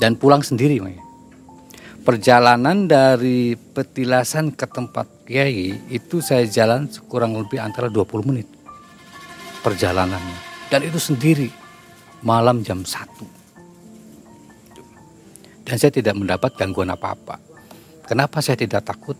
dan 0.00 0.16
pulang 0.16 0.44
sendiri. 0.44 0.80
Perjalanan 2.06 2.86
dari 2.86 3.58
petilasan 3.58 4.54
ke 4.54 4.66
tempat 4.70 5.26
kiai 5.26 5.74
itu 5.90 6.22
saya 6.22 6.46
jalan 6.46 6.86
kurang 7.10 7.34
lebih 7.34 7.58
antara 7.58 7.90
20 7.90 8.28
menit. 8.30 8.46
Perjalanannya. 9.66 10.70
Dan 10.70 10.86
itu 10.86 11.02
sendiri 11.02 11.50
malam 12.22 12.62
jam 12.62 12.86
1 12.86 13.36
dan 15.66 15.76
saya 15.82 15.90
tidak 15.90 16.14
mendapat 16.14 16.54
gangguan 16.54 16.94
apa-apa. 16.94 17.42
Kenapa 18.06 18.38
saya 18.38 18.54
tidak 18.54 18.86
takut? 18.86 19.18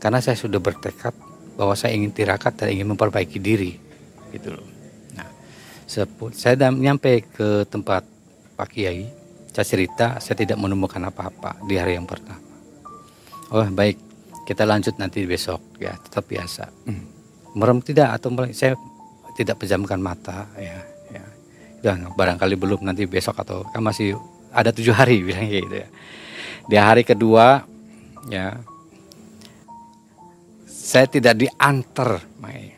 Karena 0.00 0.24
saya 0.24 0.40
sudah 0.40 0.56
bertekad 0.56 1.12
bahwa 1.60 1.76
saya 1.76 1.92
ingin 1.92 2.16
tirakat 2.16 2.56
dan 2.56 2.72
ingin 2.72 2.96
memperbaiki 2.96 3.36
diri. 3.36 3.76
Gitu 4.32 4.56
loh. 4.56 4.64
Nah 5.12 5.28
saya 6.32 6.56
nyampe 6.72 7.28
ke 7.28 7.68
tempat 7.68 8.08
Pak 8.56 8.68
Kiai 8.72 9.04
saya 9.52 9.66
cerita 9.68 10.16
saya 10.16 10.32
tidak 10.32 10.56
menemukan 10.56 11.04
apa-apa 11.04 11.60
di 11.68 11.76
hari 11.76 12.00
yang 12.00 12.08
pertama. 12.08 12.40
Oh 13.52 13.68
baik. 13.68 14.00
Kita 14.42 14.66
lanjut 14.66 14.96
nanti 14.98 15.22
besok 15.28 15.60
ya. 15.78 15.92
Tetap 15.94 16.24
biasa. 16.26 16.64
Hmm. 16.88 17.04
merem 17.52 17.84
tidak 17.84 18.16
atau 18.16 18.32
saya 18.56 18.72
tidak 19.36 19.60
pejamkan 19.60 20.00
mata 20.00 20.48
ya 20.56 20.80
ya. 21.12 21.24
Dan 21.84 22.08
barangkali 22.16 22.56
belum 22.56 22.80
nanti 22.80 23.04
besok 23.04 23.44
atau 23.44 23.60
kan 23.68 23.84
masih 23.84 24.16
ada 24.48 24.72
tujuh 24.72 24.96
hari 24.96 25.20
bilang 25.28 25.44
gitu 25.52 25.84
ya. 25.84 25.88
Di 26.64 26.76
hari 26.80 27.04
kedua 27.04 27.60
ya 28.32 28.56
saya 30.64 31.04
tidak 31.04 31.44
diantar 31.44 32.24
Mai. 32.40 32.72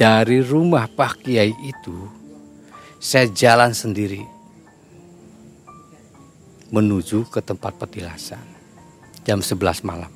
dari 0.00 0.40
rumah 0.40 0.88
Pak 0.88 1.28
Kiai 1.28 1.52
itu 1.60 2.08
saya 2.96 3.28
jalan 3.28 3.76
sendiri 3.76 4.37
menuju 6.68 7.28
ke 7.32 7.40
tempat 7.40 7.76
petilasan 7.80 8.42
jam 9.24 9.40
11 9.40 9.84
malam 9.84 10.12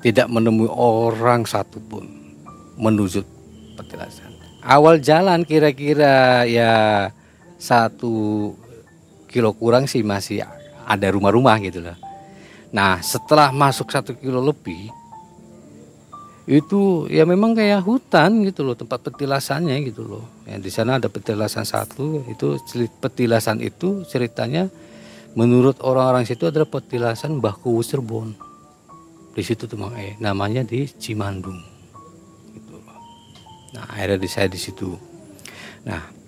tidak 0.00 0.26
menemui 0.32 0.68
orang 0.68 1.44
satupun 1.44 2.08
menuju 2.80 3.20
petilasan. 3.76 4.32
Awal 4.64 5.00
jalan 5.00 5.44
kira-kira 5.44 6.44
ya 6.48 6.72
satu 7.60 8.52
kilo 9.28 9.52
kurang 9.56 9.84
sih 9.84 10.00
masih 10.00 10.44
ada 10.88 11.06
rumah-rumah 11.12 11.60
gitu 11.60 11.84
loh. 11.84 11.96
Nah 12.72 13.00
setelah 13.04 13.52
masuk 13.52 13.92
satu 13.92 14.16
kilo 14.16 14.40
lebih 14.40 14.88
itu 16.50 17.06
ya 17.06 17.22
memang 17.22 17.54
kayak 17.54 17.86
hutan 17.86 18.42
gitu 18.42 18.66
loh 18.66 18.74
tempat 18.74 19.06
petilasannya 19.06 19.86
gitu 19.86 20.02
loh. 20.02 20.26
Ya, 20.50 20.58
di 20.58 20.66
sana 20.66 20.98
ada 20.98 21.06
petilasan 21.06 21.62
satu 21.62 22.26
itu 22.26 22.58
petilasan 22.98 23.62
itu 23.62 24.02
ceritanya 24.02 24.66
menurut 25.38 25.78
orang-orang 25.78 26.26
situ 26.26 26.50
adalah 26.50 26.66
petilasan 26.66 27.38
Mbah 27.38 27.54
Kuwu. 27.54 27.86
Di 29.30 29.42
situ 29.46 29.70
tuh 29.70 29.78
eh, 29.94 30.18
namanya 30.18 30.66
di 30.66 30.90
Cimandung. 30.90 31.62
Gitu 32.50 32.74
loh. 32.74 32.98
Nah 33.78 33.86
akhirnya 33.94 34.18
di 34.18 34.26
saya 34.26 34.50
di 34.50 34.58
situ. 34.58 34.90
Nah 35.86 36.18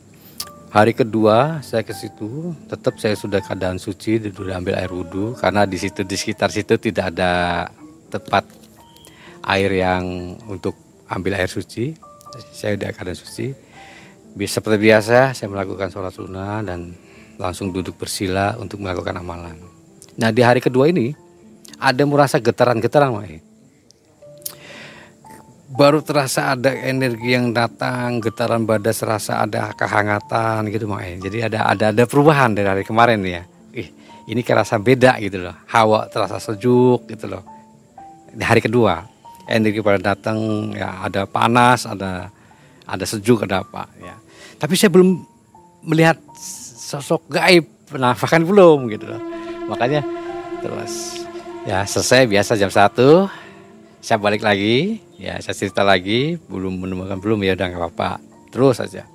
Hari 0.72 0.96
kedua 0.96 1.60
saya 1.60 1.84
ke 1.84 1.92
situ, 1.92 2.56
tetap 2.64 2.96
saya 2.96 3.12
sudah 3.12 3.44
keadaan 3.44 3.76
suci, 3.76 4.16
sudah 4.16 4.56
ambil 4.56 4.80
air 4.80 4.88
wudhu 4.88 5.36
karena 5.36 5.68
di 5.68 5.76
situ 5.76 6.00
di 6.00 6.16
sekitar 6.16 6.48
situ 6.48 6.80
tidak 6.80 7.12
ada 7.12 7.68
tempat 8.08 8.61
air 9.46 9.70
yang 9.74 10.36
untuk 10.46 10.74
ambil 11.10 11.38
air 11.38 11.50
suci. 11.50 11.94
Saya 12.54 12.78
sudah 12.78 12.90
keadaan 12.94 13.18
suci. 13.18 13.46
Seperti 14.32 14.78
biasa 14.80 15.36
saya 15.36 15.48
melakukan 15.52 15.92
sholat 15.92 16.14
sunnah 16.16 16.64
dan 16.64 16.96
langsung 17.36 17.68
duduk 17.68 18.00
bersila 18.00 18.56
untuk 18.56 18.80
melakukan 18.80 19.20
amalan. 19.20 19.60
Nah 20.16 20.30
di 20.32 20.40
hari 20.40 20.64
kedua 20.64 20.88
ini 20.88 21.12
ada 21.76 22.06
merasa 22.08 22.40
getaran-getaran, 22.40 23.12
baru 25.72 26.04
terasa 26.04 26.52
ada 26.52 26.70
energi 26.72 27.32
yang 27.32 27.50
datang, 27.56 28.20
getaran 28.20 28.68
badan 28.68 28.92
serasa 28.92 29.40
ada 29.40 29.72
kehangatan 29.72 30.68
gitu 30.68 30.84
makanya. 30.84 31.18
Jadi 31.26 31.38
ada 31.42 31.58
ada 31.68 31.84
ada 31.90 32.04
perubahan 32.04 32.52
dari 32.52 32.68
hari 32.68 32.84
kemarin 32.84 33.24
ya. 33.24 33.42
Ih, 33.72 33.88
ini 34.28 34.40
kerasa 34.44 34.76
beda 34.76 35.16
gitu 35.24 35.40
loh. 35.40 35.56
Hawa 35.72 36.06
terasa 36.12 36.36
sejuk 36.36 37.08
gitu 37.08 37.26
loh. 37.28 37.42
Di 38.32 38.44
hari 38.44 38.60
kedua, 38.60 39.04
energi 39.46 39.82
pada 39.82 40.14
datang 40.14 40.70
ya 40.74 41.06
ada 41.06 41.26
panas, 41.26 41.86
ada 41.88 42.30
ada 42.86 43.04
sejuk, 43.06 43.46
ada 43.46 43.62
apa 43.62 43.88
ya. 43.98 44.14
Tapi 44.58 44.74
saya 44.78 44.90
belum 44.90 45.22
melihat 45.86 46.18
sosok 46.38 47.26
gaib, 47.30 47.66
bahkan 47.90 48.42
belum 48.42 48.90
gitu. 48.90 49.06
Makanya 49.66 50.02
terus 50.62 51.24
ya 51.66 51.82
selesai 51.86 52.26
biasa 52.30 52.58
jam 52.58 52.70
satu 52.70 53.26
saya 54.02 54.18
balik 54.18 54.42
lagi 54.42 54.98
ya 55.14 55.38
saya 55.38 55.54
cerita 55.54 55.86
lagi 55.86 56.34
belum 56.50 56.74
menemukan 56.74 57.22
belum 57.22 57.38
ya 57.46 57.54
udah 57.54 57.66
nggak 57.70 57.82
apa-apa 57.82 58.10
terus 58.50 58.82
saja 58.82 59.06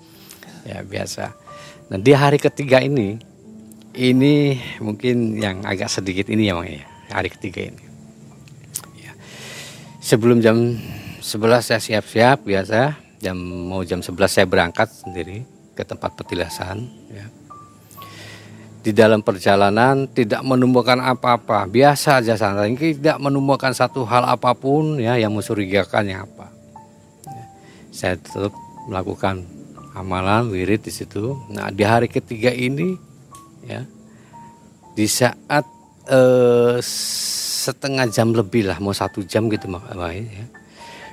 ya 0.64 0.80
biasa 0.80 1.36
nah 1.92 2.00
di 2.00 2.12
hari 2.16 2.40
ketiga 2.40 2.80
ini 2.80 3.20
ini 3.98 4.62
mungkin 4.80 5.36
yang 5.42 5.66
agak 5.66 5.90
sedikit 5.90 6.30
ini 6.32 6.48
ya 6.48 6.56
bang 6.56 6.68
ya 6.84 6.88
hari 7.12 7.30
ketiga 7.32 7.66
ini. 7.66 7.87
Sebelum 10.08 10.40
jam 10.40 10.56
11 11.20 11.68
saya 11.68 11.82
siap-siap 11.84 12.48
biasa. 12.48 12.96
Jam 13.20 13.36
mau 13.36 13.84
jam 13.84 14.00
11 14.00 14.16
saya 14.32 14.48
berangkat 14.48 14.88
sendiri 14.88 15.44
ke 15.76 15.84
tempat 15.84 16.16
petilasan 16.16 16.88
ya. 17.12 17.28
Di 18.80 18.96
dalam 18.96 19.20
perjalanan 19.20 20.08
tidak 20.08 20.40
menemukan 20.48 21.04
apa-apa. 21.04 21.68
Biasa 21.68 22.24
aja 22.24 22.40
santai 22.40 22.72
tidak 22.80 23.20
menemukan 23.20 23.76
satu 23.76 24.08
hal 24.08 24.24
apa 24.24 24.56
pun 24.56 24.96
ya 24.96 25.20
yang 25.20 25.36
mencurigakan 25.36 26.08
yang 26.08 26.24
apa. 26.24 26.48
Ya, 27.28 27.46
saya 27.92 28.14
tetap 28.16 28.56
melakukan 28.88 29.44
amalan 29.92 30.48
wirid 30.48 30.88
di 30.88 30.94
situ. 30.94 31.36
Nah 31.52 31.68
di 31.68 31.84
hari 31.84 32.08
ketiga 32.08 32.54
ini 32.54 32.96
ya 33.68 33.84
di 34.96 35.04
saat 35.10 35.68
eh, 36.08 36.80
setengah 37.68 38.08
jam 38.08 38.32
lebih 38.32 38.72
lah 38.72 38.80
mau 38.80 38.96
satu 38.96 39.20
jam 39.28 39.52
gitu 39.52 39.68
makanya 39.68 40.24
ya, 40.24 40.46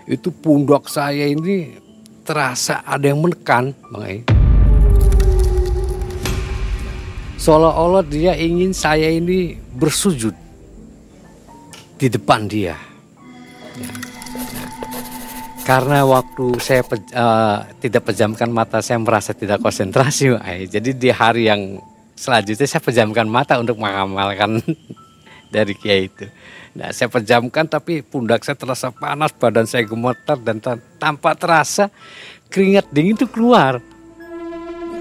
itu 0.07 0.31
pundak 0.31 0.87
saya 0.87 1.27
ini 1.27 1.75
terasa 2.23 2.87
ada 2.87 3.11
yang 3.11 3.19
menekan 3.19 3.75
makanya 3.91 4.23
seolah-olah 7.45 8.07
dia 8.09 8.33
ingin 8.39 8.73
saya 8.73 9.13
ini 9.13 9.53
bersujud 9.77 10.33
di 12.01 12.09
depan 12.09 12.49
dia. 12.49 12.73
Ya. 13.77 13.91
Karena 15.65 16.05
waktu 16.05 16.61
saya 16.61 16.85
pe, 16.85 17.01
uh, 17.17 17.65
tidak 17.81 18.13
pejamkan 18.13 18.53
mata, 18.53 18.85
saya 18.85 19.01
merasa 19.01 19.33
tidak 19.33 19.65
konsentrasi. 19.65 20.37
Jadi 20.69 20.93
di 20.93 21.09
hari 21.09 21.49
yang 21.49 21.81
selanjutnya 22.17 22.69
saya 22.69 22.85
pejamkan 22.85 23.25
mata 23.25 23.57
untuk 23.57 23.81
mengamalkan 23.81 24.61
dari 25.55 25.79
kiai 25.79 26.11
itu. 26.11 26.27
Nah, 26.75 26.91
saya 26.91 27.07
pejamkan 27.07 27.71
tapi 27.71 28.03
pundak 28.03 28.43
saya 28.43 28.59
terasa 28.59 28.91
panas, 28.91 29.31
badan 29.31 29.63
saya 29.71 29.87
gemetar 29.87 30.35
dan 30.43 30.59
tanpa 30.99 31.39
terasa 31.39 31.87
keringat 32.51 32.91
dingin 32.91 33.15
itu 33.15 33.31
keluar. 33.31 33.79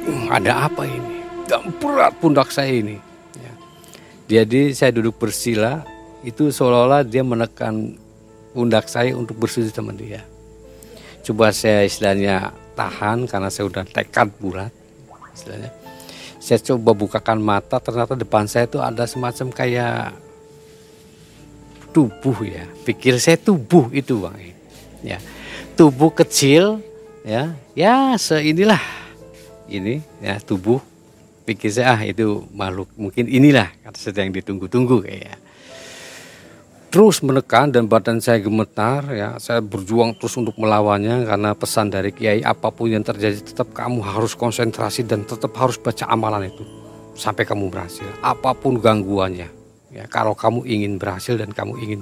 Uh, 0.05 0.29
ada 0.29 0.69
apa 0.69 0.85
ini? 0.85 1.13
dan 1.47 1.69
berat 1.79 2.15
pundak 2.19 2.49
saya 2.51 2.71
ini. 2.71 2.97
Ya. 3.37 3.53
Jadi 4.39 4.71
saya 4.75 4.95
duduk 4.95 5.19
bersila, 5.19 5.83
itu 6.23 6.49
seolah-olah 6.49 7.03
dia 7.03 7.23
menekan 7.23 7.99
pundak 8.55 8.87
saya 8.87 9.13
untuk 9.15 9.37
bersujud 9.39 9.71
sama 9.73 9.91
dia. 9.91 10.23
Coba 11.23 11.55
saya 11.55 11.87
istilahnya 11.87 12.51
tahan 12.75 13.27
karena 13.27 13.47
saya 13.47 13.67
sudah 13.67 13.85
tekad 13.87 14.27
bulat. 14.39 14.71
Istilahnya. 15.33 15.71
Saya 16.43 16.59
coba 16.59 16.91
bukakan 16.91 17.39
mata, 17.39 17.79
ternyata 17.79 18.19
depan 18.19 18.43
saya 18.51 18.67
itu 18.67 18.75
ada 18.83 19.07
semacam 19.07 19.47
kayak 19.47 20.11
tubuh 21.93 22.37
ya. 22.43 22.65
Pikir 22.83 23.21
saya 23.21 23.37
tubuh 23.37 23.93
itu 23.93 24.17
bang. 24.17 24.35
Ya, 25.05 25.17
tubuh 25.77 26.09
kecil 26.09 26.81
ya, 27.21 27.53
ya 27.77 28.17
seinilah 28.17 28.81
ini 29.69 30.01
ya 30.19 30.41
tubuh. 30.41 30.81
Pikir 31.43 31.75
saya 31.75 31.99
ah 31.99 32.01
itu 32.01 32.47
makhluk. 32.55 32.87
Mungkin 32.95 33.27
inilah 33.27 33.67
kata 33.83 33.99
sedang 33.99 34.31
ditunggu-tunggu 34.31 35.03
kayak 35.03 35.37
terus 36.87 37.25
menekan 37.25 37.73
dan 37.73 37.83
badan 37.89 38.23
saya 38.23 38.39
gemetar 38.39 39.03
ya. 39.11 39.35
Saya 39.43 39.59
berjuang 39.59 40.15
terus 40.15 40.39
untuk 40.39 40.55
melawannya 40.55 41.27
karena 41.27 41.51
pesan 41.51 41.91
dari 41.91 42.15
kiai 42.15 42.39
apa 42.47 42.71
pun 42.71 42.95
yang 42.95 43.03
terjadi 43.03 43.43
tetap 43.43 43.75
kamu 43.75 43.99
harus 44.07 44.39
konsentrasi 44.39 45.03
dan 45.03 45.27
tetap 45.27 45.51
harus 45.59 45.75
baca 45.75 46.07
amalan 46.07 46.47
itu 46.47 46.63
sampai 47.19 47.43
kamu 47.43 47.67
berhasil. 47.67 48.07
Apa 48.23 48.55
pun 48.55 48.79
gangguannya 48.79 49.62
ya 49.93 50.09
kalau 50.09 50.33
kamu 50.33 50.65
ingin 50.65 50.97
berhasil 50.97 51.37
dan 51.37 51.53
kamu 51.53 51.77
ingin 51.79 52.01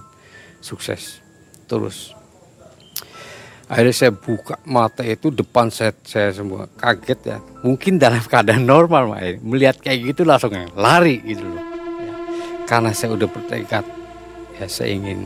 sukses 0.64 1.20
terus. 1.68 2.16
Akhirnya 3.72 3.96
saya 3.96 4.12
buka 4.12 4.60
mata 4.68 5.00
itu 5.00 5.32
depan 5.32 5.72
saya, 5.72 5.96
saya 6.04 6.36
semua 6.36 6.68
kaget 6.76 7.20
ya. 7.24 7.38
Mungkin 7.64 7.96
dalam 7.96 8.20
keadaan 8.20 8.68
normal 8.68 9.16
Mak, 9.16 9.40
melihat 9.48 9.80
kayak 9.80 10.12
gitu 10.12 10.28
langsung 10.28 10.52
lari 10.76 11.24
gitu 11.24 11.48
loh. 11.48 11.64
Ya. 12.04 12.16
karena 12.68 12.92
saya 12.92 13.16
udah 13.16 13.28
bertekad 13.32 13.84
ya 14.60 14.66
saya 14.68 14.96
ingin 14.96 15.24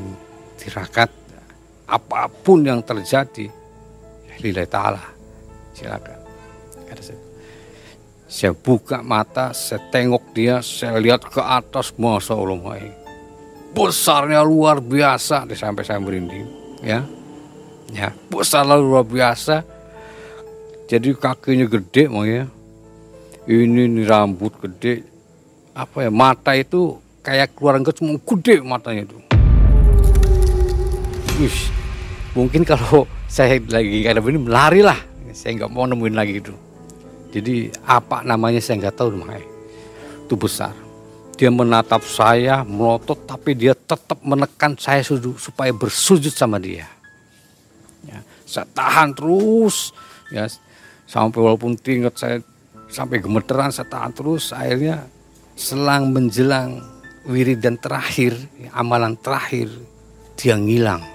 tirakat 0.62 1.10
apa 1.86 2.30
pun 2.30 2.65
yang 2.65 2.86
terjadi 2.86 3.49
ya, 4.30 4.36
lillahi 4.41 4.69
ta'ala. 4.69 5.04
Silakan. 5.73 6.19
Kata 6.86 7.01
saya 7.01 7.24
saya 8.35 8.51
buka 8.51 8.99
mata 8.99 9.55
saya 9.55 9.79
tengok 9.95 10.35
dia 10.35 10.59
saya 10.59 10.99
lihat 10.99 11.23
ke 11.23 11.39
atas 11.39 11.95
masa 11.95 12.35
Allah 12.35 12.59
besarnya 13.71 14.43
luar 14.43 14.83
biasa. 14.83 15.47
Sampai 15.55 15.87
saya 15.87 16.03
merinding 16.03 16.43
ya. 16.83 17.07
Ya 17.95 18.11
besar 18.27 18.67
luar 18.67 19.07
biasa. 19.07 19.63
Jadi 20.91 21.15
kakinya 21.15 21.63
gede 21.63 22.11
ya. 22.11 22.43
Ini 23.47 23.87
nih 23.87 24.03
rambut 24.03 24.51
gede. 24.59 25.07
Apa 25.71 26.03
ya 26.03 26.11
mata 26.11 26.51
itu 26.59 26.99
kayak 27.23 27.55
keluar 27.55 27.79
enggak 27.79 27.95
cuma 28.03 28.19
gede 28.19 28.59
matanya 28.59 29.07
itu. 29.07 29.17
Wish, 31.39 31.71
mungkin 32.35 32.67
kalau 32.67 33.07
saya 33.31 33.63
lagi 33.71 34.03
ada 34.03 34.19
begini 34.19 34.43
lari 34.43 34.83
lah 34.83 34.99
saya 35.35 35.51
nggak 35.59 35.71
mau 35.71 35.83
nemuin 35.83 36.15
lagi 36.15 36.39
itu 36.39 36.55
jadi 37.35 37.67
apa 37.83 38.23
namanya 38.23 38.63
saya 38.63 38.79
nggak 38.79 38.95
tahu 38.95 39.19
makanya 39.19 39.43
itu 40.23 40.35
besar. 40.39 40.71
Dia 41.35 41.51
menatap 41.51 41.99
saya 42.07 42.63
melotot 42.63 43.27
tapi 43.27 43.51
dia 43.51 43.75
tetap 43.75 44.23
menekan 44.23 44.79
saya 44.79 45.03
supaya 45.03 45.75
bersujud 45.75 46.31
sama 46.31 46.55
dia. 46.63 46.87
Saya 48.47 48.63
tahan 48.71 49.11
terus 49.11 49.91
ya. 50.31 50.47
Sampai 51.05 51.43
walaupun 51.43 51.75
tingkat 51.75 52.15
saya 52.15 52.39
sampai 52.87 53.19
gemeteran 53.19 53.69
saya 53.69 53.85
tahan 53.91 54.15
terus 54.15 54.55
akhirnya 54.55 55.03
selang 55.59 56.15
menjelang 56.15 56.81
wirid 57.27 57.59
dan 57.59 57.75
terakhir 57.77 58.37
amalan 58.73 59.13
terakhir 59.19 59.69
dia 60.39 60.55
ngilang 60.55 61.14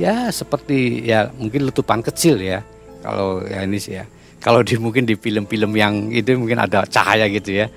ya 0.00 0.32
seperti 0.32 1.04
ya 1.04 1.28
mungkin 1.36 1.68
letupan 1.68 2.00
kecil 2.00 2.40
ya 2.40 2.64
kalau 3.02 3.42
ya 3.42 3.66
ini 3.66 3.78
sih 3.82 3.98
ya. 3.98 4.06
Kalau 4.42 4.58
di 4.66 4.74
mungkin 4.74 5.06
di 5.06 5.14
film-film 5.14 5.70
yang 5.78 6.10
itu 6.10 6.34
mungkin 6.34 6.58
ada 6.58 6.82
cahaya 6.82 7.30
gitu 7.30 7.62
ya 7.62 7.70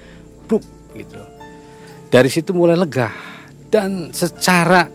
Buk, 0.49 0.65
gitu. 0.97 1.21
Dari 2.09 2.25
situ 2.25 2.53
mulai 2.57 2.73
lega. 2.77 3.09
Dan 3.69 4.09
secara 4.13 4.89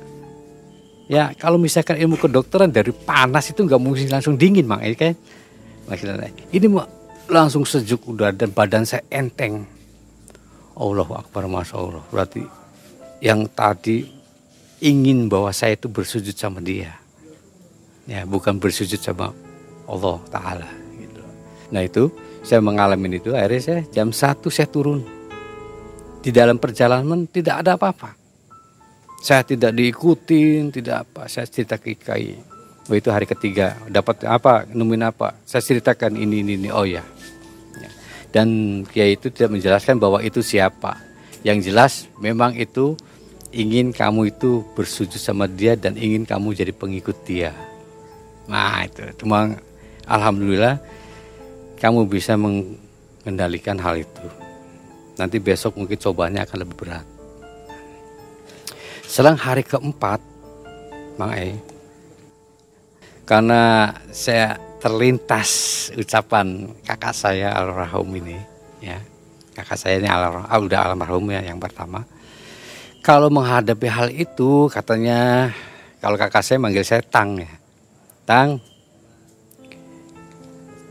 ya 1.10 1.34
kalau 1.38 1.58
misalkan 1.58 1.98
ilmu 1.98 2.18
kedokteran 2.18 2.70
dari 2.70 2.94
panas 2.94 3.50
itu 3.50 3.66
nggak 3.66 3.82
mungkin 3.82 4.06
langsung 4.10 4.34
dingin 4.38 4.66
mang. 4.66 4.82
Ya 4.82 4.94
kan 4.94 5.14
ini 6.54 6.66
langsung 7.26 7.66
sejuk 7.66 8.06
udara 8.06 8.34
dan 8.34 8.54
badan 8.54 8.86
saya 8.86 9.02
enteng. 9.10 9.66
Allahu 10.78 11.18
Akbar 11.18 11.50
Masya 11.50 11.74
Allah. 11.76 12.02
Berarti 12.14 12.42
yang 13.18 13.46
tadi 13.50 14.06
ingin 14.80 15.28
bahwa 15.28 15.50
saya 15.50 15.76
itu 15.76 15.90
bersujud 15.90 16.32
sama 16.32 16.62
dia 16.62 16.99
ya 18.10 18.26
bukan 18.26 18.58
bersujud 18.58 18.98
sama 18.98 19.30
Allah 19.86 20.18
Ta'ala 20.26 20.70
gitu. 20.98 21.22
nah 21.70 21.86
itu 21.86 22.10
saya 22.42 22.58
mengalami 22.58 23.22
itu 23.22 23.30
akhirnya 23.30 23.62
saya 23.62 23.80
jam 23.86 24.10
satu 24.10 24.50
saya 24.50 24.66
turun 24.66 25.06
di 26.18 26.34
dalam 26.34 26.58
perjalanan 26.58 27.30
tidak 27.30 27.62
ada 27.62 27.78
apa-apa 27.78 28.18
saya 29.22 29.46
tidak 29.46 29.70
diikutin 29.78 30.74
tidak 30.74 31.06
apa 31.06 31.30
saya 31.30 31.46
cerita 31.46 31.78
ke 31.78 31.94
Kiai 31.94 32.34
oh 32.90 32.96
itu 32.98 33.06
hari 33.14 33.30
ketiga 33.30 33.78
dapat 33.86 34.26
apa 34.26 34.66
nemuin 34.66 35.06
apa 35.06 35.38
saya 35.46 35.62
ceritakan 35.62 36.18
ini 36.18 36.42
ini, 36.42 36.58
ini. 36.58 36.68
oh 36.74 36.82
ya 36.82 37.06
dan 38.30 38.48
Kiai 38.86 39.18
itu 39.18 39.28
tidak 39.30 39.58
menjelaskan 39.58 39.98
bahwa 39.98 40.22
itu 40.22 40.40
siapa. 40.40 40.98
Yang 41.42 41.58
jelas 41.70 41.92
memang 42.22 42.54
itu 42.54 42.94
ingin 43.50 43.90
kamu 43.90 44.30
itu 44.30 44.62
bersujud 44.78 45.18
sama 45.18 45.50
dia 45.50 45.74
dan 45.74 45.98
ingin 45.98 46.22
kamu 46.22 46.54
jadi 46.54 46.70
pengikut 46.70 47.18
dia. 47.26 47.50
Nah 48.46 48.86
itu, 48.86 49.02
cuma 49.20 49.52
alhamdulillah 50.08 50.80
kamu 51.76 52.06
bisa 52.08 52.38
mengendalikan 52.38 53.76
hal 53.76 54.00
itu. 54.00 54.26
Nanti 55.18 55.36
besok 55.36 55.76
mungkin 55.76 56.00
cobanya 56.00 56.48
akan 56.48 56.58
lebih 56.64 56.76
berat. 56.76 57.06
Selang 59.04 59.36
hari 59.36 59.66
keempat, 59.66 60.22
Mang 61.18 61.34
E, 61.34 61.58
karena 63.30 63.94
saya 64.10 64.58
terlintas 64.82 65.50
ucapan 65.94 66.66
kakak 66.82 67.14
saya 67.14 67.54
almarhum 67.54 68.10
ini 68.18 68.34
ya 68.82 68.98
kakak 69.54 69.78
saya 69.78 70.02
ini 70.02 70.10
almarhum 70.10 70.50
ah, 70.50 70.58
udah 70.58 70.78
almarhum 70.90 71.24
ya 71.30 71.44
yang 71.46 71.62
pertama 71.62 72.02
kalau 73.04 73.30
menghadapi 73.30 73.86
hal 73.86 74.08
itu 74.10 74.66
katanya 74.72 75.52
kalau 76.02 76.18
kakak 76.18 76.42
saya 76.42 76.58
manggil 76.58 76.82
saya 76.82 77.06
tang 77.06 77.38
ya 77.38 77.59
tang 78.30 78.62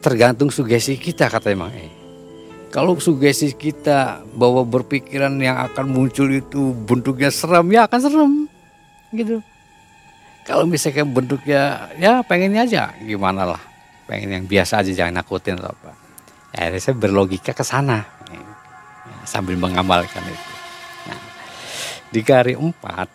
tergantung 0.03 0.51
sugesti 0.51 0.99
kita 0.99 1.31
kata 1.31 1.55
emang 1.55 1.71
eh 1.71 1.99
kalau 2.69 2.99
sugesti 2.99 3.55
kita 3.55 4.27
bahwa 4.35 4.67
berpikiran 4.67 5.39
yang 5.39 5.57
akan 5.71 5.89
muncul 5.89 6.27
itu 6.29 6.75
bentuknya 6.85 7.31
seram 7.31 7.65
ya 7.71 7.89
akan 7.89 7.99
serem 8.03 8.33
gitu. 9.13 9.41
Kalau 10.45 10.65
misalnya 10.69 11.05
bentuknya 11.05 11.89
ya 11.97 12.21
pengennya 12.21 12.65
aja 12.65 12.93
gimana 13.01 13.45
lah. 13.45 13.61
Pengen 14.05 14.29
yang 14.33 14.45
biasa 14.45 14.81
aja 14.85 14.91
jangan 14.93 15.21
nakutin 15.21 15.57
atau 15.57 15.73
apa. 15.73 15.93
Ya, 16.57 16.73
saya 16.81 16.97
berlogika 16.97 17.53
ke 17.53 17.61
sana 17.61 18.01
ya, 18.29 18.41
sambil 19.25 19.53
mengamalkan 19.53 20.21
itu. 20.25 20.53
Nah, 21.05 21.19
di 22.09 22.21
hari 22.25 22.57
empat 22.57 23.09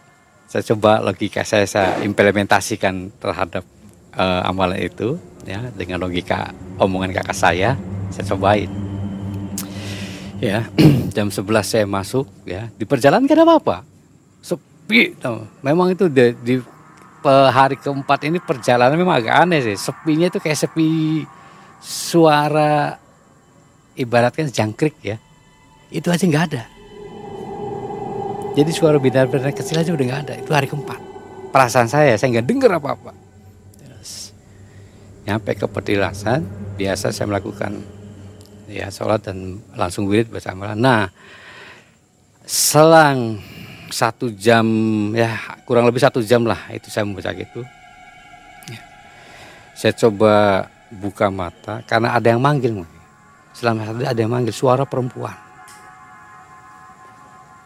saya 0.47 0.63
coba 0.71 1.03
logika 1.03 1.43
saya 1.43 1.67
saya 1.67 1.99
implementasikan 2.07 3.11
terhadap 3.19 3.67
uh, 4.16 4.48
amalan 4.48 4.81
itu 4.81 5.20
ya 5.44 5.68
dengan 5.77 6.00
logika 6.00 6.50
omongan 6.81 7.12
kakak 7.12 7.37
saya 7.37 7.77
saya 8.09 8.24
cobain 8.33 8.70
ya 10.40 10.66
jam 11.14 11.29
11 11.29 11.44
saya 11.62 11.85
masuk 11.87 12.27
ya 12.48 12.70
di 12.74 12.85
perjalanan 12.88 13.29
gak 13.29 13.37
ada 13.38 13.44
apa-apa 13.44 13.85
sepi 14.40 15.14
memang 15.62 15.92
itu 15.92 16.09
di, 16.09 16.33
di 16.42 16.55
hari 17.31 17.81
keempat 17.81 18.29
ini 18.29 18.38
perjalanan 18.40 18.96
memang 19.00 19.24
agak 19.24 19.35
aneh 19.48 19.61
sih. 19.64 19.77
Sepinya 19.81 20.29
itu 20.29 20.37
kayak 20.37 20.59
sepi 20.61 21.24
suara 21.81 23.00
ibaratkan 23.96 24.53
jangkrik 24.53 24.96
ya. 25.00 25.16
Itu 25.88 26.12
aja 26.12 26.24
nggak 26.24 26.44
ada. 26.53 26.62
Jadi 28.55 28.70
suara 28.70 29.00
bidara-bidara 29.00 29.50
kecil 29.50 29.81
aja 29.81 29.90
udah 29.90 30.05
nggak 30.05 30.22
ada. 30.29 30.35
Itu 30.38 30.50
hari 30.53 30.68
keempat. 30.70 31.00
Perasaan 31.50 31.88
saya, 31.88 32.14
saya 32.18 32.38
nggak 32.38 32.46
dengar 32.46 32.70
apa-apa. 32.79 33.24
Nyampe 35.25 35.57
ke 35.57 35.65
petilasan, 35.65 36.45
biasa 36.77 37.09
saya 37.13 37.27
melakukan 37.29 37.81
ya 38.69 38.89
sholat 38.93 39.25
dan 39.25 39.61
langsung 39.77 40.05
wirid 40.09 40.29
bersama. 40.29 40.77
Nah, 40.77 41.09
selang 42.45 43.41
satu 43.89 44.29
jam 44.35 44.67
ya 45.15 45.39
kurang 45.65 45.87
lebih 45.89 46.03
satu 46.03 46.21
jam 46.21 46.45
lah 46.45 46.59
itu 46.75 46.91
saya 46.91 47.07
membaca 47.07 47.31
gitu 47.31 47.63
ya. 48.69 48.81
saya 49.79 49.93
coba 49.95 50.67
buka 50.91 51.31
mata 51.31 51.81
karena 51.87 52.13
ada 52.19 52.27
yang 52.35 52.43
manggil 52.43 52.83
selama 53.55 53.87
satu 53.87 54.03
ada 54.03 54.19
yang 54.19 54.33
manggil 54.35 54.51
suara 54.51 54.83
perempuan 54.83 55.33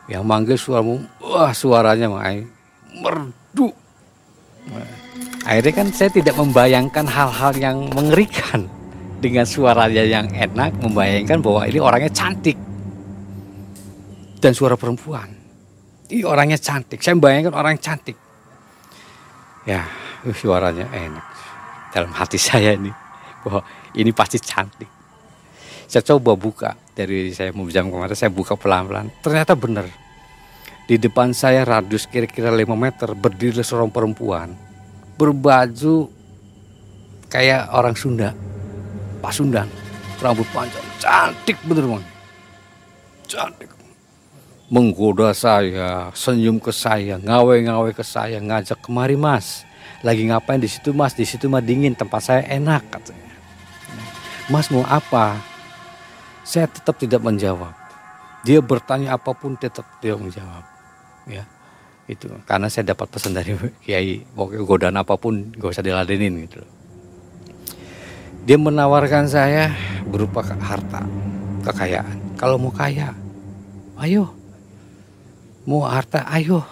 yang 0.09 0.25
manggil 0.25 0.61
suara 0.61 0.85
wah 1.25 1.53
suaranya 1.57 2.13
merdu 2.93 3.73
akhirnya 5.49 5.73
kan 5.73 5.89
saya 5.97 6.13
tidak 6.13 6.37
membayangkan 6.37 7.09
hal-hal 7.09 7.53
yang 7.57 7.89
mengerikan 7.97 8.69
dengan 9.19 9.49
suaranya 9.49 10.05
yang 10.05 10.29
enak 10.29 10.77
membayangkan 10.85 11.41
bahwa 11.41 11.65
ini 11.65 11.81
orangnya 11.81 12.13
cantik 12.13 12.61
dan 14.39 14.53
suara 14.53 14.77
perempuan 14.77 15.39
ini 16.09 16.25
orangnya 16.25 16.57
cantik. 16.57 17.05
Saya 17.05 17.21
bayangkan 17.21 17.53
orang 17.53 17.77
cantik. 17.77 18.17
Ya, 19.69 19.85
uh, 20.25 20.33
suaranya 20.33 20.89
enak. 20.89 21.27
Dalam 21.93 22.13
hati 22.17 22.41
saya 22.49 22.73
ini 22.73 22.89
bahwa 23.45 23.61
ini 23.93 24.11
pasti 24.17 24.41
cantik. 24.41 24.89
Saya 25.89 26.05
coba 26.05 26.37
buka 26.37 26.77
dari 26.93 27.33
saya 27.33 27.53
mau 27.53 27.69
jam 27.69 27.89
kemarin 27.93 28.17
saya 28.17 28.33
buka 28.33 28.57
pelan-pelan. 28.57 29.13
Ternyata 29.21 29.53
benar. 29.57 29.89
Di 30.89 30.97
depan 30.97 31.37
saya 31.37 31.69
radius 31.69 32.09
kira-kira 32.09 32.49
5 32.49 32.65
meter 32.73 33.13
berdiri 33.13 33.61
seorang 33.61 33.93
perempuan 33.93 34.57
berbaju 35.19 36.09
kayak 37.29 37.69
orang 37.75 37.99
Sunda. 37.99 38.31
Pasundan, 39.19 39.67
rambut 40.23 40.47
panjang, 40.55 40.87
cantik 41.03 41.59
bener 41.67 41.91
bang. 41.91 42.05
Cantik 43.27 43.79
menggoda 44.69 45.33
saya, 45.33 46.13
senyum 46.13 46.61
ke 46.61 46.69
saya, 46.69 47.17
ngawe-ngawe 47.17 47.91
ke 47.97 48.05
saya, 48.05 48.37
ngajak 48.39 48.85
kemari 48.85 49.17
mas. 49.17 49.65
Lagi 50.05 50.29
ngapain 50.29 50.61
di 50.61 50.69
situ 50.69 50.93
mas? 50.93 51.17
Di 51.17 51.25
situ 51.25 51.49
mah 51.49 51.65
dingin, 51.65 51.97
tempat 51.97 52.21
saya 52.23 52.43
enak 52.47 52.85
katanya. 52.93 53.35
Mas 54.53 54.69
mau 54.69 54.85
apa? 54.85 55.41
Saya 56.45 56.69
tetap 56.69 56.97
tidak 56.97 57.21
menjawab. 57.21 57.73
Dia 58.47 58.63
bertanya 58.63 59.19
apa 59.19 59.35
pun 59.35 59.59
tetap 59.59 59.85
dia 60.01 60.17
menjawab. 60.17 60.65
Ya, 61.29 61.45
itu 62.09 62.27
karena 62.49 62.73
saya 62.73 62.97
dapat 62.97 63.07
pesan 63.13 63.37
dari 63.37 63.53
Kiai, 63.85 64.25
pokoknya 64.33 64.65
godaan 64.65 64.97
apa 64.97 65.15
pun 65.21 65.53
gak 65.53 65.77
usah 65.77 65.85
diladenin 65.85 66.49
gitu. 66.49 66.65
Dia 68.49 68.57
menawarkan 68.57 69.29
saya 69.29 69.77
berupa 70.09 70.41
harta, 70.41 71.05
kekayaan. 71.69 72.41
Kalau 72.41 72.57
mau 72.57 72.73
kaya, 72.73 73.13
ayo 74.01 74.39
mau 75.69 75.85
harta, 75.85 76.25
ayo. 76.33 76.65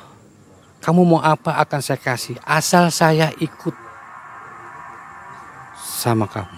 Kamu 0.80 1.04
mau 1.04 1.20
apa 1.20 1.60
akan 1.60 1.80
saya 1.84 2.00
kasih. 2.00 2.40
Asal 2.40 2.88
saya 2.88 3.28
ikut 3.36 3.76
sama 5.76 6.24
kamu. 6.24 6.56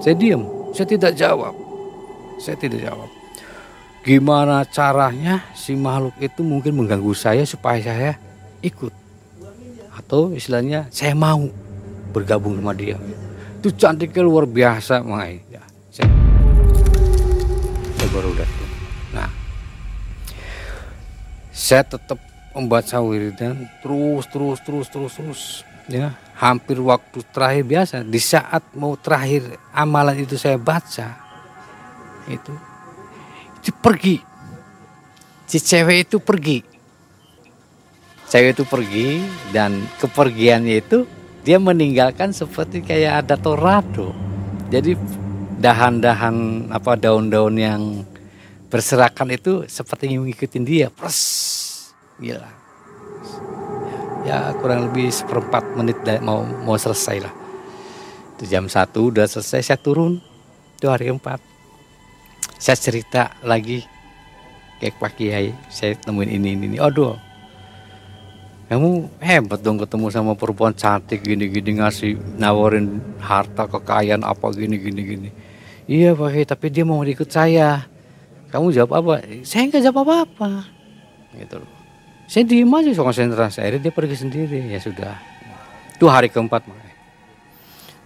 Saya 0.00 0.14
diam, 0.16 0.42
saya 0.72 0.86
tidak 0.88 1.12
jawab. 1.12 1.52
Saya 2.40 2.56
tidak 2.56 2.80
jawab. 2.88 3.23
Gimana 4.04 4.68
caranya 4.68 5.40
si 5.56 5.72
makhluk 5.72 6.12
itu 6.20 6.44
mungkin 6.44 6.76
mengganggu 6.76 7.16
saya 7.16 7.48
supaya 7.48 7.80
saya 7.80 8.12
ikut. 8.60 8.92
Atau 9.96 10.36
istilahnya 10.36 10.92
saya 10.92 11.16
mau 11.16 11.48
bergabung 12.12 12.60
sama 12.60 12.76
dia. 12.76 13.00
Itu 13.58 13.72
cantiknya 13.72 14.20
luar 14.20 14.44
biasa, 14.44 15.00
Mai. 15.00 15.40
Ya, 15.48 15.64
saya, 15.88 16.12
saya 17.96 18.08
baru 18.12 18.28
udah 18.36 18.64
saya 21.64 21.80
tetap 21.80 22.20
membaca 22.52 22.98
wiridan 23.00 23.70
terus 23.78 24.28
terus 24.28 24.58
terus 24.60 24.86
terus 24.90 25.12
terus 25.16 25.42
ya 25.86 26.12
hampir 26.36 26.76
waktu 26.82 27.22
terakhir 27.32 27.64
biasa 27.64 28.04
di 28.04 28.20
saat 28.20 28.60
mau 28.76 28.98
terakhir 29.00 29.54
amalan 29.72 30.18
itu 30.18 30.36
saya 30.36 30.58
baca 30.58 31.14
itu 32.26 32.52
pergi. 33.72 34.20
Si 35.44 35.60
cewek 35.60 36.08
itu 36.08 36.16
pergi. 36.20 36.58
Cewek 38.28 38.58
itu 38.58 38.64
pergi 38.66 39.22
dan 39.54 39.84
kepergiannya 40.00 40.74
itu 40.80 41.06
dia 41.44 41.60
meninggalkan 41.60 42.32
seperti 42.32 42.80
kayak 42.82 43.24
ada 43.24 43.36
tornado. 43.38 44.10
Jadi 44.72 44.96
dahan-dahan 45.60 46.68
apa 46.72 46.98
daun-daun 46.98 47.54
yang 47.54 48.02
berserakan 48.72 49.30
itu 49.30 49.62
seperti 49.70 50.16
mengikuti 50.18 50.58
dia. 50.64 50.90
Pres. 50.90 51.20
Gila. 52.18 52.50
Ya 54.24 54.56
kurang 54.58 54.90
lebih 54.90 55.12
seperempat 55.12 55.76
menit 55.76 56.00
mau 56.24 56.42
mau 56.42 56.74
selesai 56.74 57.22
lah. 57.22 57.34
Itu 58.34 58.48
jam 58.50 58.66
satu 58.66 59.14
udah 59.14 59.28
selesai 59.28 59.60
saya 59.62 59.78
turun. 59.78 60.18
Itu 60.74 60.90
hari 60.90 61.12
keempat 61.12 61.53
saya 62.64 62.80
cerita 62.80 63.36
lagi 63.44 63.84
kayak 64.80 64.96
Pak 64.96 65.20
Kiai 65.20 65.52
saya 65.68 66.00
temuin 66.00 66.32
ini 66.32 66.56
ini, 66.56 66.64
ini. 66.72 66.76
aduh. 66.80 67.20
Kamu 68.64 69.20
hebat 69.20 69.60
dong 69.60 69.76
ketemu 69.76 70.08
sama 70.08 70.32
perempuan 70.32 70.72
cantik 70.72 71.20
gini-gini 71.20 71.76
ngasih 71.76 72.16
nawarin 72.40 73.04
harta 73.20 73.68
kekayaan 73.68 74.24
apa 74.24 74.48
gini 74.56 74.80
gini 74.80 75.28
iya 75.84 76.16
Pak 76.16 76.32
Kiai 76.32 76.48
tapi 76.48 76.72
dia 76.72 76.88
mau 76.88 77.04
ikut 77.04 77.28
saya. 77.28 77.84
Kamu 78.48 78.72
jawab 78.72 78.96
apa? 78.96 79.12
Saya 79.44 79.68
nggak 79.68 79.84
jawab 79.84 80.08
apa 80.08 80.14
apa 80.24 80.50
gitu 81.36 81.60
loh. 81.60 81.72
Saya 82.24 82.48
diem 82.48 82.72
aja 82.72 82.96
konsentrasi 82.96 83.60
akhirnya 83.60 83.80
dia 83.84 83.92
pergi 83.92 84.16
sendiri. 84.16 84.72
Ya 84.72 84.80
sudah. 84.80 85.20
Itu 86.00 86.08
hari 86.08 86.32
keempat 86.32 86.64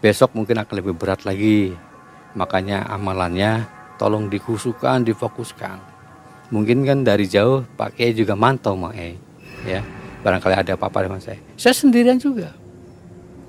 besok 0.03 0.35
mungkin 0.35 0.59
akan 0.59 0.75
lebih 0.83 0.99
berat 0.99 1.23
lagi. 1.23 1.79
Makanya 2.35 2.91
amalannya 2.91 3.78
tolong 3.99 4.31
dikhusukan 4.31 5.05
difokuskan. 5.05 5.77
Mungkin 6.49 6.87
kan 6.87 7.05
dari 7.05 7.29
jauh 7.29 7.67
Pak 7.77 7.99
Kiai 7.99 8.17
juga 8.17 8.33
mantau 8.33 8.73
makanya 8.73 9.21
ya 9.69 9.81
barangkali 10.25 10.55
ada 10.55 10.73
apa-apa 10.79 11.05
dengan 11.05 11.21
saya. 11.21 11.37
Saya 11.59 11.75
sendirian 11.77 12.17
juga. 12.17 12.55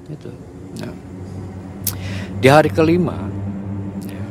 Itu. 0.10 0.34
Nah. 0.82 0.96
di 2.40 2.48
hari 2.48 2.72
kelima 2.72 3.28
ya, 4.08 4.24